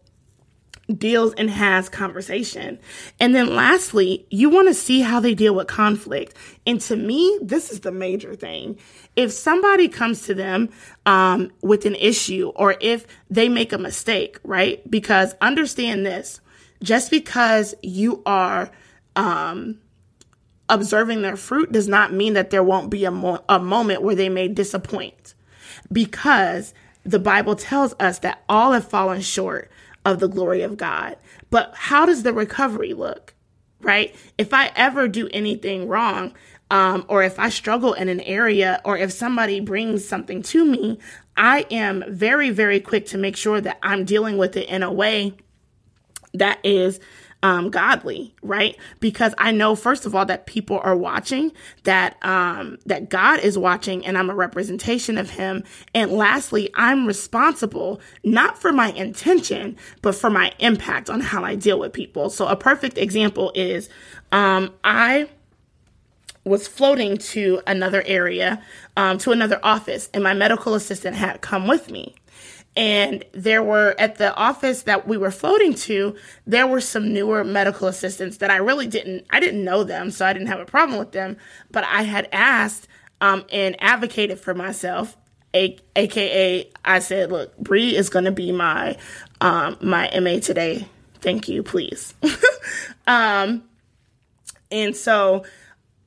deals 0.99 1.35
and 1.35 1.51
has 1.51 1.89
conversation. 1.89 2.79
And 3.19 3.35
then 3.35 3.55
lastly, 3.55 4.27
you 4.31 4.51
want 4.51 4.69
to 4.69 4.75
see 4.75 5.01
how 5.01 5.21
they 5.21 5.35
deal 5.35 5.55
with 5.55 5.67
conflict. 5.67 6.35
And 6.67 6.81
to 6.83 6.97
me, 6.97 7.39
this 7.43 7.71
is 7.71 7.81
the 7.81 7.93
major 7.93 8.35
thing. 8.35 8.79
If 9.17 9.33
somebody 9.33 9.89
comes 9.89 10.23
to 10.23 10.35
them 10.35 10.71
um, 11.07 11.51
with 11.63 11.87
an 11.87 11.95
issue 11.97 12.53
or 12.55 12.77
if 12.81 13.07
they 13.29 13.49
make 13.49 13.73
a 13.73 13.79
mistake, 13.79 14.39
right? 14.45 14.89
Because 14.91 15.35
understand 15.41 16.05
this 16.07 16.41
just 16.83 17.11
because 17.11 17.75
you 17.83 18.23
are 18.25 18.71
um, 19.17 19.79
observing 20.69 21.23
their 21.23 21.37
fruit 21.37 21.73
does 21.73 21.89
not 21.89 22.13
mean 22.13 22.35
that 22.35 22.51
there 22.51 22.63
won't 22.63 22.91
be 22.91 23.05
a, 23.05 23.11
mo- 23.11 23.45
a 23.49 23.59
moment 23.59 24.03
where 24.03 24.15
they 24.15 24.29
may 24.29 24.49
disappoint. 24.49 25.35
Because 25.93 26.73
the 27.05 27.19
Bible 27.19 27.57
tells 27.57 27.95
us 27.99 28.21
that 28.21 28.43
all 28.49 28.73
have 28.73 28.89
fallen 28.89 29.21
short 29.21 29.71
of 30.11 30.21
the 30.21 30.29
glory 30.29 30.63
of 30.63 30.77
God. 30.77 31.17
But 31.51 31.73
how 31.75 32.07
does 32.07 32.23
the 32.23 32.33
recovery 32.33 32.95
look? 32.95 33.35
Right? 33.81 34.15
If 34.37 34.53
I 34.53 34.71
ever 34.77 35.09
do 35.09 35.29
anything 35.33 35.89
wrong, 35.89 36.35
um, 36.71 37.05
or 37.09 37.23
if 37.23 37.39
I 37.39 37.49
struggle 37.49 37.95
in 37.95 38.09
an 38.09 38.21
area, 38.21 38.81
or 38.85 38.97
if 38.97 39.11
somebody 39.13 39.61
brings 39.61 40.07
something 40.07 40.43
to 40.43 40.65
me, 40.65 40.99
I 41.37 41.67
am 41.71 42.05
very, 42.09 42.51
very 42.51 42.81
quick 42.81 43.07
to 43.07 43.19
make 43.19 43.37
sure 43.37 43.61
that 43.61 43.79
I'm 43.83 44.05
dealing 44.05 44.37
with 44.37 44.57
it 44.57 44.69
in 44.69 44.83
a 44.83 44.93
way 44.93 45.35
that 46.35 46.59
is 46.63 47.01
um, 47.43 47.71
godly, 47.71 48.35
right? 48.43 48.77
Because 49.01 49.35
I 49.39 49.53
know, 49.53 49.75
first 49.75 50.05
of 50.05 50.15
all, 50.15 50.27
that 50.27 50.47
people 50.47 50.81
are 50.83 50.97
watching, 50.97 51.53
that 51.85 52.17
um, 52.25 52.79
that 52.87 53.09
God 53.09 53.41
is 53.41 53.57
watching, 53.57 54.05
and 54.05 54.19
I'm 54.19 54.31
a 54.31 54.35
representation 54.35 55.17
of 55.17 55.31
Him. 55.31 55.65
And 55.95 56.13
lastly, 56.13 56.71
I'm 56.75 57.07
responsible 57.07 58.01
not 58.25 58.61
for 58.61 58.73
my 58.73 58.93
intention, 58.93 59.77
but 60.03 60.15
for 60.15 60.31
my 60.31 60.53
impact 60.59 61.09
on 61.09 61.21
how 61.21 61.45
I 61.45 61.55
deal 61.55 61.79
with 61.79 61.93
people. 61.93 62.31
So 62.31 62.47
a 62.47 62.57
perfect 62.57 62.99
example 62.99 63.53
is 63.55 63.89
um, 64.33 64.75
I 64.85 65.29
was 66.45 66.67
floating 66.67 67.19
to 67.19 67.61
another 67.67 68.03
area, 68.07 68.63
um, 68.97 69.19
to 69.19 69.31
another 69.31 69.61
office, 69.63 70.11
and 70.13 70.23
my 70.23 70.35
medical 70.35 70.75
assistant 70.75 71.17
had 71.17 71.41
come 71.41 71.67
with 71.67 71.91
me. 71.91 72.15
And 72.77 73.25
there 73.33 73.63
were 73.63 73.97
at 73.99 74.17
the 74.17 74.35
office 74.35 74.83
that 74.83 75.07
we 75.07 75.17
were 75.17 75.33
floating 75.33 75.75
to, 75.75 76.15
there 76.47 76.67
were 76.67 76.81
some 76.81 77.13
newer 77.13 77.43
medical 77.43 77.89
assistants 77.89 78.37
that 78.39 78.51
I 78.51 78.57
really 78.57 78.87
didn't, 78.87 79.27
I 79.31 79.41
didn't 79.41 79.65
know 79.65 79.83
them, 79.83 80.11
so 80.11 80.25
I 80.25 80.33
didn't 80.33 80.49
have 80.49 80.61
a 80.61 80.65
problem 80.67 80.99
with 80.99 81.13
them. 81.13 81.37
But 81.71 81.85
I 81.85 82.03
had 82.03 82.29
asked 82.33 82.87
um, 83.21 83.45
and 83.53 83.77
advocated 83.83 84.39
for 84.39 84.55
myself, 84.55 85.17
a- 85.55 85.79
aka 85.97 86.69
I 86.85 86.99
said, 87.01 87.31
look, 87.33 87.57
Bree 87.59 87.97
is 87.97 88.09
going 88.09 88.25
to 88.25 88.33
be 88.33 88.53
my 88.53 88.97
um, 89.41 89.77
my 89.81 90.11
MA 90.21 90.39
today. 90.39 90.87
Thank 91.21 91.49
you, 91.49 91.63
please. 91.63 92.15
um, 93.07 93.65
and 94.71 94.97
so 94.97 95.45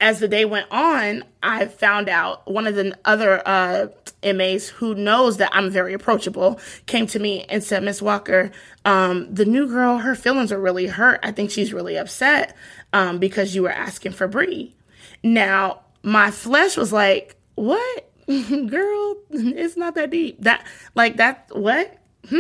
as 0.04 0.20
the 0.20 0.28
day 0.28 0.44
went 0.44 0.70
on, 0.70 1.24
I 1.42 1.66
found 1.66 2.10
out 2.10 2.46
one 2.52 2.68
of 2.68 2.76
the 2.76 2.94
other 3.06 3.42
uh, 3.48 3.88
MAs 4.22 4.68
who 4.68 4.96
knows 4.96 5.38
that 5.38 5.50
I'm 5.54 5.70
very 5.70 5.94
approachable 5.94 6.60
came 6.88 7.08
to 7.08 7.20
me 7.20 7.46
and 7.46 7.64
said, 7.64 7.84
Miss 7.84 8.02
Walker, 8.02 8.52
um, 8.84 9.34
the 9.34 9.46
new 9.46 9.66
girl, 9.66 10.00
her 10.00 10.14
feelings 10.14 10.52
are 10.52 10.60
really 10.60 10.88
hurt. 10.88 11.22
I 11.24 11.32
think 11.32 11.52
she's 11.52 11.72
really 11.72 11.96
upset 11.96 12.54
um, 12.92 13.18
because 13.18 13.56
you 13.56 13.64
were 13.64 13.72
asking 13.72 14.12
for 14.12 14.28
Bree. 14.28 14.76
Now, 15.24 15.84
my 16.04 16.32
flesh 16.32 16.76
was 16.76 16.92
like, 16.92 17.38
what? 17.56 18.12
Girl, 18.28 19.16
it's 19.30 19.78
not 19.78 19.96
that 19.96 20.10
deep. 20.10 20.42
That, 20.42 20.68
like, 20.96 21.16
that, 21.16 21.48
what? 21.54 21.98
Hmm? 22.28 22.40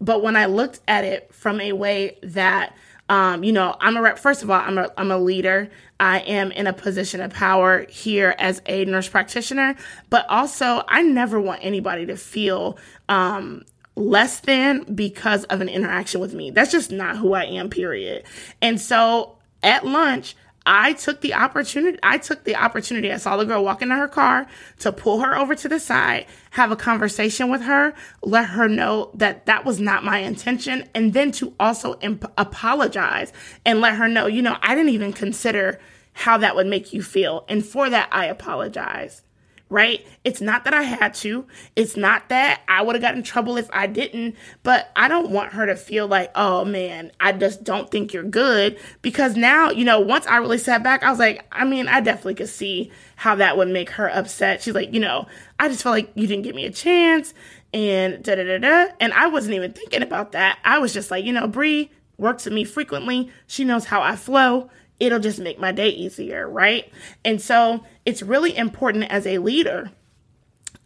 But 0.00 0.24
when 0.24 0.34
I 0.34 0.46
looked 0.46 0.80
at 0.88 1.04
it 1.04 1.32
from 1.32 1.60
a 1.60 1.72
way 1.72 2.18
that 2.24 2.74
Um, 3.08 3.44
you 3.44 3.52
know, 3.52 3.76
I'm 3.80 3.96
a 3.96 4.02
rep. 4.02 4.18
First 4.18 4.42
of 4.42 4.50
all, 4.50 4.60
I'm 4.60 4.78
a 4.78 4.90
I'm 4.96 5.10
a 5.10 5.18
leader. 5.18 5.70
I 5.98 6.20
am 6.20 6.50
in 6.52 6.66
a 6.66 6.72
position 6.72 7.20
of 7.20 7.32
power 7.32 7.86
here 7.88 8.34
as 8.38 8.60
a 8.66 8.84
nurse 8.84 9.08
practitioner, 9.08 9.76
but 10.10 10.26
also 10.28 10.82
I 10.88 11.02
never 11.02 11.40
want 11.40 11.64
anybody 11.64 12.06
to 12.06 12.16
feel 12.16 12.78
um, 13.08 13.64
less 13.94 14.40
than 14.40 14.82
because 14.94 15.44
of 15.44 15.60
an 15.60 15.68
interaction 15.68 16.20
with 16.20 16.34
me. 16.34 16.50
That's 16.50 16.70
just 16.72 16.90
not 16.90 17.16
who 17.16 17.32
I 17.34 17.44
am, 17.44 17.70
period. 17.70 18.24
And 18.60 18.80
so 18.80 19.38
at 19.62 19.86
lunch, 19.86 20.36
I 20.66 20.94
took 20.94 21.20
the 21.20 21.34
opportunity. 21.34 21.98
I 22.02 22.18
took 22.18 22.44
the 22.44 22.56
opportunity. 22.56 23.12
I 23.12 23.18
saw 23.18 23.36
the 23.36 23.44
girl 23.44 23.64
walk 23.64 23.82
into 23.82 23.94
her 23.94 24.08
car 24.08 24.46
to 24.80 24.90
pull 24.90 25.20
her 25.20 25.36
over 25.36 25.54
to 25.54 25.68
the 25.68 25.78
side, 25.78 26.26
have 26.50 26.72
a 26.72 26.76
conversation 26.76 27.48
with 27.48 27.62
her, 27.62 27.94
let 28.22 28.46
her 28.46 28.68
know 28.68 29.10
that 29.14 29.46
that 29.46 29.64
was 29.64 29.80
not 29.80 30.04
my 30.04 30.18
intention, 30.18 30.88
and 30.94 31.12
then 31.12 31.30
to 31.32 31.54
also 31.60 31.94
imp- 32.00 32.32
apologize 32.36 33.32
and 33.64 33.80
let 33.80 33.94
her 33.94 34.08
know, 34.08 34.26
you 34.26 34.42
know, 34.42 34.56
I 34.60 34.74
didn't 34.74 34.92
even 34.92 35.12
consider 35.12 35.78
how 36.12 36.38
that 36.38 36.56
would 36.56 36.66
make 36.66 36.92
you 36.92 37.02
feel. 37.02 37.44
And 37.48 37.64
for 37.64 37.88
that, 37.88 38.08
I 38.10 38.26
apologize 38.26 39.22
right? 39.68 40.06
It's 40.22 40.40
not 40.40 40.64
that 40.64 40.74
I 40.74 40.82
had 40.82 41.14
to. 41.14 41.44
It's 41.74 41.96
not 41.96 42.28
that 42.28 42.62
I 42.68 42.82
would 42.82 42.94
have 42.94 43.02
gotten 43.02 43.18
in 43.18 43.24
trouble 43.24 43.56
if 43.56 43.68
I 43.72 43.86
didn't, 43.86 44.36
but 44.62 44.92
I 44.94 45.08
don't 45.08 45.30
want 45.30 45.54
her 45.54 45.66
to 45.66 45.74
feel 45.74 46.06
like, 46.06 46.30
oh 46.36 46.64
man, 46.64 47.10
I 47.18 47.32
just 47.32 47.64
don't 47.64 47.90
think 47.90 48.12
you're 48.12 48.22
good. 48.22 48.78
Because 49.02 49.36
now, 49.36 49.70
you 49.70 49.84
know, 49.84 49.98
once 49.98 50.26
I 50.26 50.36
really 50.36 50.58
sat 50.58 50.82
back, 50.84 51.02
I 51.02 51.10
was 51.10 51.18
like, 51.18 51.44
I 51.50 51.64
mean, 51.64 51.88
I 51.88 52.00
definitely 52.00 52.36
could 52.36 52.48
see 52.48 52.92
how 53.16 53.34
that 53.36 53.56
would 53.56 53.68
make 53.68 53.90
her 53.90 54.08
upset. 54.08 54.62
She's 54.62 54.74
like, 54.74 54.92
you 54.92 55.00
know, 55.00 55.26
I 55.58 55.68
just 55.68 55.82
felt 55.82 55.94
like 55.94 56.12
you 56.14 56.26
didn't 56.28 56.44
give 56.44 56.54
me 56.54 56.66
a 56.66 56.70
chance 56.70 57.34
and 57.74 58.22
da 58.22 58.36
da 58.36 58.44
da 58.44 58.58
da. 58.58 58.92
And 59.00 59.12
I 59.12 59.26
wasn't 59.26 59.56
even 59.56 59.72
thinking 59.72 60.02
about 60.02 60.32
that. 60.32 60.60
I 60.64 60.78
was 60.78 60.92
just 60.92 61.10
like, 61.10 61.24
you 61.24 61.32
know, 61.32 61.48
Bree 61.48 61.90
works 62.18 62.44
with 62.44 62.54
me 62.54 62.64
frequently. 62.64 63.30
She 63.48 63.64
knows 63.64 63.86
how 63.86 64.00
I 64.00 64.14
flow 64.14 64.70
it'll 64.98 65.18
just 65.18 65.38
make 65.38 65.58
my 65.58 65.72
day 65.72 65.88
easier, 65.88 66.48
right? 66.48 66.90
And 67.24 67.40
so 67.40 67.84
it's 68.04 68.22
really 68.22 68.56
important 68.56 69.04
as 69.04 69.26
a 69.26 69.38
leader 69.38 69.90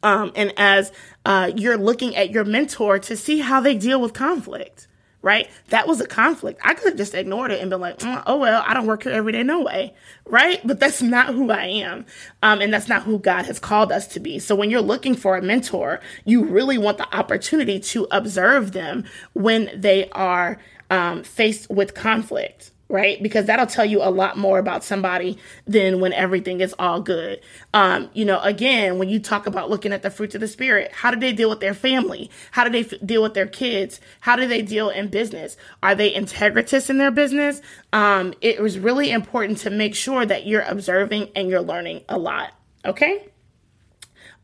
um, 0.02 0.32
and 0.34 0.52
as 0.56 0.92
uh, 1.24 1.52
you're 1.56 1.76
looking 1.76 2.16
at 2.16 2.30
your 2.30 2.44
mentor 2.44 2.98
to 3.00 3.16
see 3.16 3.38
how 3.40 3.60
they 3.60 3.74
deal 3.74 4.00
with 4.00 4.14
conflict, 4.14 4.88
right? 5.22 5.50
That 5.68 5.86
was 5.86 6.00
a 6.00 6.06
conflict. 6.06 6.60
I 6.64 6.74
could 6.74 6.90
have 6.90 6.96
just 6.96 7.14
ignored 7.14 7.50
it 7.50 7.60
and 7.60 7.70
been 7.70 7.80
like, 7.80 7.98
mm, 7.98 8.22
oh, 8.26 8.38
well, 8.38 8.64
I 8.66 8.72
don't 8.72 8.86
work 8.86 9.02
here 9.02 9.12
every 9.12 9.32
day, 9.32 9.42
no 9.42 9.60
way, 9.60 9.94
right? 10.24 10.60
But 10.66 10.80
that's 10.80 11.02
not 11.02 11.34
who 11.34 11.50
I 11.50 11.64
am. 11.64 12.06
Um, 12.42 12.60
and 12.60 12.72
that's 12.72 12.88
not 12.88 13.02
who 13.02 13.18
God 13.18 13.44
has 13.46 13.58
called 13.58 13.92
us 13.92 14.06
to 14.08 14.20
be. 14.20 14.38
So 14.38 14.54
when 14.54 14.70
you're 14.70 14.80
looking 14.80 15.14
for 15.14 15.36
a 15.36 15.42
mentor, 15.42 16.00
you 16.24 16.44
really 16.44 16.78
want 16.78 16.98
the 16.98 17.14
opportunity 17.14 17.78
to 17.80 18.06
observe 18.10 18.72
them 18.72 19.04
when 19.34 19.70
they 19.74 20.08
are 20.10 20.58
um, 20.88 21.22
faced 21.22 21.70
with 21.70 21.94
conflict 21.94 22.72
right? 22.90 23.22
Because 23.22 23.46
that'll 23.46 23.66
tell 23.66 23.84
you 23.84 24.02
a 24.02 24.10
lot 24.10 24.36
more 24.36 24.58
about 24.58 24.82
somebody 24.82 25.38
than 25.66 26.00
when 26.00 26.12
everything 26.12 26.60
is 26.60 26.74
all 26.78 27.00
good. 27.00 27.40
Um, 27.72 28.10
you 28.12 28.24
know, 28.24 28.40
again, 28.40 28.98
when 28.98 29.08
you 29.08 29.20
talk 29.20 29.46
about 29.46 29.70
looking 29.70 29.92
at 29.92 30.02
the 30.02 30.10
fruits 30.10 30.34
of 30.34 30.40
the 30.40 30.48
spirit, 30.48 30.90
how 30.92 31.12
do 31.12 31.18
they 31.18 31.32
deal 31.32 31.48
with 31.48 31.60
their 31.60 31.72
family? 31.72 32.30
How 32.50 32.64
do 32.64 32.70
they 32.70 32.80
f- 32.80 33.00
deal 33.06 33.22
with 33.22 33.34
their 33.34 33.46
kids? 33.46 34.00
How 34.20 34.34
do 34.34 34.46
they 34.48 34.60
deal 34.60 34.90
in 34.90 35.06
business? 35.08 35.56
Are 35.82 35.94
they 35.94 36.12
integritous 36.12 36.90
in 36.90 36.98
their 36.98 37.12
business? 37.12 37.62
Um, 37.92 38.34
it 38.40 38.60
was 38.60 38.78
really 38.78 39.10
important 39.12 39.58
to 39.58 39.70
make 39.70 39.94
sure 39.94 40.26
that 40.26 40.46
you're 40.46 40.62
observing 40.62 41.28
and 41.36 41.48
you're 41.48 41.62
learning 41.62 42.02
a 42.08 42.18
lot. 42.18 42.52
Okay. 42.84 43.28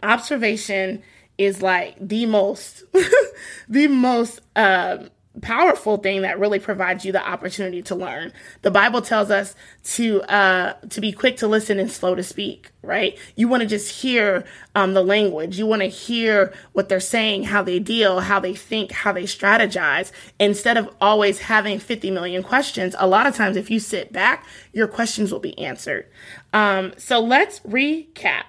Observation 0.04 1.02
is 1.36 1.62
like 1.62 1.96
the 2.00 2.26
most, 2.26 2.84
the 3.68 3.88
most, 3.88 4.40
um, 4.54 5.10
powerful 5.40 5.96
thing 5.98 6.22
that 6.22 6.38
really 6.38 6.58
provides 6.58 7.04
you 7.04 7.12
the 7.12 7.26
opportunity 7.26 7.82
to 7.82 7.94
learn. 7.94 8.32
The 8.62 8.70
Bible 8.70 9.02
tells 9.02 9.30
us 9.30 9.54
to 9.84 10.22
uh, 10.22 10.74
to 10.88 11.00
be 11.00 11.12
quick 11.12 11.36
to 11.38 11.46
listen 11.46 11.78
and 11.78 11.90
slow 11.90 12.14
to 12.14 12.22
speak. 12.22 12.70
Right? 12.82 13.18
You 13.34 13.48
want 13.48 13.62
to 13.62 13.66
just 13.66 14.02
hear 14.02 14.44
um, 14.76 14.94
the 14.94 15.02
language. 15.02 15.58
You 15.58 15.66
want 15.66 15.82
to 15.82 15.88
hear 15.88 16.54
what 16.72 16.88
they're 16.88 17.00
saying, 17.00 17.42
how 17.44 17.62
they 17.62 17.80
deal, 17.80 18.20
how 18.20 18.38
they 18.38 18.54
think, 18.54 18.92
how 18.92 19.12
they 19.12 19.24
strategize. 19.24 20.12
Instead 20.38 20.76
of 20.76 20.94
always 21.00 21.40
having 21.40 21.80
fifty 21.80 22.10
million 22.10 22.42
questions, 22.42 22.94
a 22.98 23.08
lot 23.08 23.26
of 23.26 23.34
times 23.34 23.56
if 23.56 23.70
you 23.70 23.80
sit 23.80 24.12
back, 24.12 24.46
your 24.72 24.86
questions 24.86 25.32
will 25.32 25.40
be 25.40 25.58
answered. 25.58 26.06
Um, 26.52 26.92
so 26.96 27.18
let's 27.20 27.58
recap. 27.60 28.44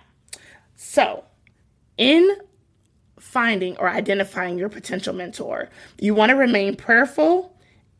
So 0.75 1.23
in 1.97 2.37
finding 3.27 3.77
or 3.77 3.89
identifying 3.89 4.57
your 4.57 4.69
potential 4.69 5.13
mentor. 5.13 5.69
You 5.99 6.15
want 6.15 6.29
to 6.29 6.35
remain 6.35 6.75
prayerful 6.75 7.53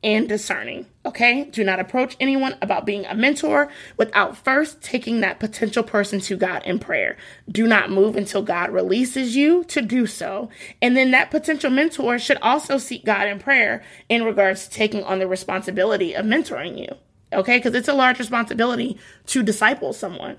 and 0.03 0.29
discerning. 0.29 0.85
Okay? 1.05 1.45
Do 1.45 1.63
not 1.63 1.79
approach 1.79 2.15
anyone 2.19 2.55
about 2.61 2.85
being 2.85 3.05
a 3.05 3.15
mentor 3.15 3.69
without 3.97 4.37
first 4.37 4.81
taking 4.81 5.19
that 5.19 5.39
potential 5.39 5.83
person 5.83 6.19
to 6.21 6.37
God 6.37 6.63
in 6.65 6.79
prayer. 6.79 7.17
Do 7.49 7.67
not 7.67 7.89
move 7.89 8.15
until 8.15 8.41
God 8.41 8.69
releases 8.71 9.35
you 9.35 9.63
to 9.65 9.81
do 9.81 10.05
so. 10.05 10.49
And 10.81 10.95
then 10.95 11.11
that 11.11 11.31
potential 11.31 11.71
mentor 11.71 12.19
should 12.19 12.37
also 12.41 12.77
seek 12.77 13.05
God 13.05 13.27
in 13.27 13.39
prayer 13.39 13.83
in 14.07 14.23
regards 14.23 14.67
to 14.67 14.73
taking 14.73 15.03
on 15.03 15.19
the 15.19 15.27
responsibility 15.27 16.13
of 16.13 16.25
mentoring 16.25 16.79
you. 16.79 16.95
Okay? 17.33 17.57
Because 17.57 17.75
it's 17.75 17.89
a 17.89 17.93
large 17.93 18.19
responsibility 18.19 18.97
to 19.27 19.43
disciple 19.43 19.93
someone. 19.93 20.37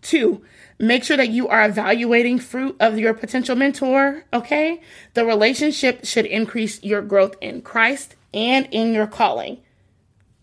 Two, 0.00 0.42
make 0.78 1.04
sure 1.04 1.16
that 1.16 1.30
you 1.30 1.48
are 1.48 1.64
evaluating 1.64 2.38
fruit 2.38 2.76
of 2.80 2.98
your 2.98 3.14
potential 3.14 3.56
mentor. 3.56 4.24
Okay. 4.32 4.80
The 5.14 5.24
relationship 5.24 6.04
should 6.04 6.26
increase 6.26 6.82
your 6.82 7.02
growth 7.02 7.34
in 7.40 7.62
Christ 7.62 8.16
and 8.32 8.68
in 8.70 8.94
your 8.94 9.06
calling. 9.06 9.62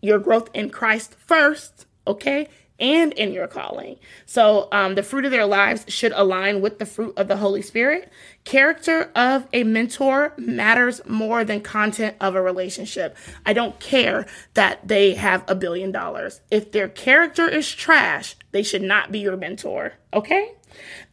Your 0.02 0.20
growth 0.20 0.50
in 0.54 0.70
Christ 0.70 1.16
first. 1.26 1.86
Okay 2.08 2.48
and 2.80 3.14
in 3.14 3.32
your 3.32 3.48
calling. 3.48 3.98
So 4.26 4.68
um, 4.72 4.96
the 4.96 5.04
fruit 5.04 5.26
of 5.26 5.32
their 5.32 5.46
lives 5.46 5.86
should 5.88 6.12
align 6.14 6.62
with 6.62 6.80
the 6.80 6.86
fruit 6.86 7.14
of 7.18 7.28
the 7.28 7.38
Holy 7.38 7.62
Spirit. 7.62 8.12
Character 8.44 9.12
of 9.16 9.48
a 9.54 9.64
mentor 9.64 10.34
matters 10.38 11.02
more 11.08 11.44
than 11.44 11.62
content 11.62 12.16
of 12.20 12.36
a 12.36 12.42
relationship. 12.42 13.16
I 13.46 13.54
don't 13.54 13.80
care 13.80 14.26
that 14.54 14.88
they 14.88 15.14
have 15.14 15.44
a 15.48 15.56
billion 15.56 15.92
dollars. 15.92 16.42
If 16.52 16.72
their 16.72 16.90
character 16.90 17.48
is 17.48 17.72
trash, 17.74 18.36
they 18.52 18.64
should 18.64 18.82
not 18.84 19.12
be 19.12 19.20
your 19.20 19.38
mentor. 19.38 19.94
Okay? 20.14 20.52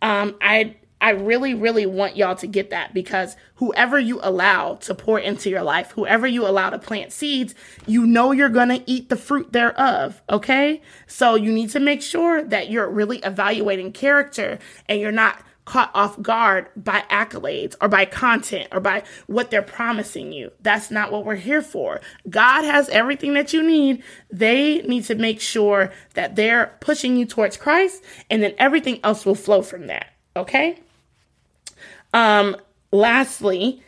Um, 0.00 0.36
I 0.40 0.76
I 1.02 1.10
really, 1.10 1.52
really 1.52 1.84
want 1.84 2.16
y'all 2.16 2.36
to 2.36 2.46
get 2.46 2.70
that 2.70 2.94
because 2.94 3.36
whoever 3.56 3.98
you 3.98 4.20
allow 4.22 4.76
to 4.76 4.94
pour 4.94 5.18
into 5.18 5.50
your 5.50 5.64
life, 5.64 5.90
whoever 5.90 6.28
you 6.28 6.46
allow 6.46 6.70
to 6.70 6.78
plant 6.78 7.12
seeds, 7.12 7.56
you 7.88 8.06
know 8.06 8.30
you're 8.30 8.48
going 8.48 8.68
to 8.68 8.88
eat 8.88 9.08
the 9.08 9.16
fruit 9.16 9.52
thereof. 9.52 10.22
Okay. 10.30 10.80
So 11.08 11.34
you 11.34 11.52
need 11.52 11.70
to 11.70 11.80
make 11.80 12.02
sure 12.02 12.44
that 12.44 12.70
you're 12.70 12.88
really 12.88 13.18
evaluating 13.18 13.90
character 13.90 14.60
and 14.88 15.00
you're 15.00 15.10
not 15.10 15.42
caught 15.64 15.90
off 15.92 16.20
guard 16.22 16.68
by 16.76 17.00
accolades 17.10 17.74
or 17.80 17.88
by 17.88 18.04
content 18.04 18.68
or 18.70 18.78
by 18.78 19.02
what 19.26 19.50
they're 19.50 19.60
promising 19.60 20.30
you. 20.30 20.52
That's 20.60 20.90
not 20.92 21.10
what 21.10 21.24
we're 21.24 21.34
here 21.34 21.62
for. 21.62 22.00
God 22.30 22.62
has 22.62 22.88
everything 22.90 23.34
that 23.34 23.52
you 23.52 23.62
need. 23.62 24.04
They 24.30 24.82
need 24.82 25.04
to 25.04 25.16
make 25.16 25.40
sure 25.40 25.92
that 26.14 26.36
they're 26.36 26.76
pushing 26.80 27.16
you 27.16 27.26
towards 27.26 27.56
Christ 27.56 28.04
and 28.30 28.40
then 28.40 28.54
everything 28.58 29.00
else 29.02 29.26
will 29.26 29.34
flow 29.34 29.62
from 29.62 29.88
that. 29.88 30.06
Okay? 30.36 30.78
Um, 32.12 32.56
lastly, 32.90 33.82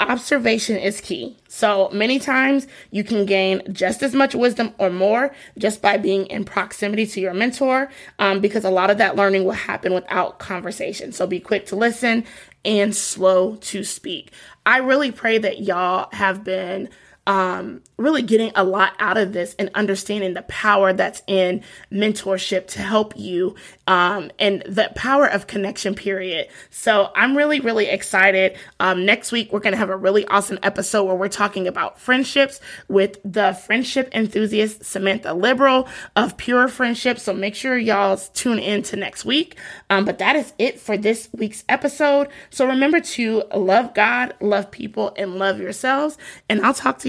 observation 0.00 0.76
is 0.76 1.00
key. 1.00 1.36
So 1.48 1.90
many 1.92 2.18
times 2.18 2.66
you 2.90 3.02
can 3.02 3.26
gain 3.26 3.62
just 3.72 4.02
as 4.02 4.14
much 4.14 4.34
wisdom 4.34 4.72
or 4.78 4.90
more 4.90 5.34
just 5.58 5.82
by 5.82 5.96
being 5.96 6.26
in 6.26 6.44
proximity 6.44 7.06
to 7.06 7.20
your 7.20 7.34
mentor, 7.34 7.90
um, 8.18 8.40
because 8.40 8.64
a 8.64 8.70
lot 8.70 8.90
of 8.90 8.98
that 8.98 9.16
learning 9.16 9.44
will 9.44 9.52
happen 9.52 9.92
without 9.92 10.38
conversation. 10.38 11.12
So 11.12 11.26
be 11.26 11.40
quick 11.40 11.66
to 11.66 11.76
listen 11.76 12.24
and 12.64 12.94
slow 12.94 13.56
to 13.56 13.82
speak. 13.82 14.32
I 14.64 14.78
really 14.78 15.10
pray 15.10 15.38
that 15.38 15.60
y'all 15.60 16.08
have 16.12 16.44
been 16.44 16.90
um, 17.28 17.82
really 17.98 18.22
getting 18.22 18.50
a 18.56 18.64
lot 18.64 18.94
out 18.98 19.18
of 19.18 19.34
this 19.34 19.54
and 19.58 19.70
understanding 19.74 20.32
the 20.32 20.42
power 20.42 20.94
that's 20.94 21.22
in 21.26 21.62
mentorship 21.92 22.66
to 22.68 22.80
help 22.80 23.12
you 23.18 23.54
um, 23.86 24.30
and 24.38 24.62
the 24.62 24.90
power 24.96 25.26
of 25.26 25.46
connection, 25.46 25.94
period. 25.94 26.48
So 26.70 27.10
I'm 27.14 27.36
really, 27.36 27.60
really 27.60 27.86
excited. 27.86 28.56
Um, 28.80 29.04
next 29.04 29.30
week, 29.30 29.52
we're 29.52 29.60
going 29.60 29.74
to 29.74 29.78
have 29.78 29.90
a 29.90 29.96
really 29.96 30.24
awesome 30.26 30.58
episode 30.62 31.04
where 31.04 31.16
we're 31.16 31.28
talking 31.28 31.68
about 31.68 32.00
friendships 32.00 32.60
with 32.88 33.18
the 33.24 33.52
friendship 33.52 34.08
enthusiast 34.14 34.84
Samantha 34.84 35.34
Liberal 35.34 35.86
of 36.16 36.38
Pure 36.38 36.68
Friendship. 36.68 37.18
So 37.18 37.34
make 37.34 37.54
sure 37.54 37.76
y'all 37.76 38.16
tune 38.16 38.58
in 38.58 38.82
to 38.84 38.96
next 38.96 39.26
week. 39.26 39.58
Um, 39.90 40.06
but 40.06 40.18
that 40.18 40.34
is 40.34 40.54
it 40.58 40.80
for 40.80 40.96
this 40.96 41.28
week's 41.32 41.62
episode. 41.68 42.28
So 42.48 42.66
remember 42.66 43.00
to 43.00 43.42
love 43.54 43.92
God, 43.92 44.32
love 44.40 44.70
people, 44.70 45.12
and 45.18 45.38
love 45.38 45.60
yourselves. 45.60 46.16
And 46.48 46.64
I'll 46.64 46.72
talk 46.72 46.98
to 47.00 47.08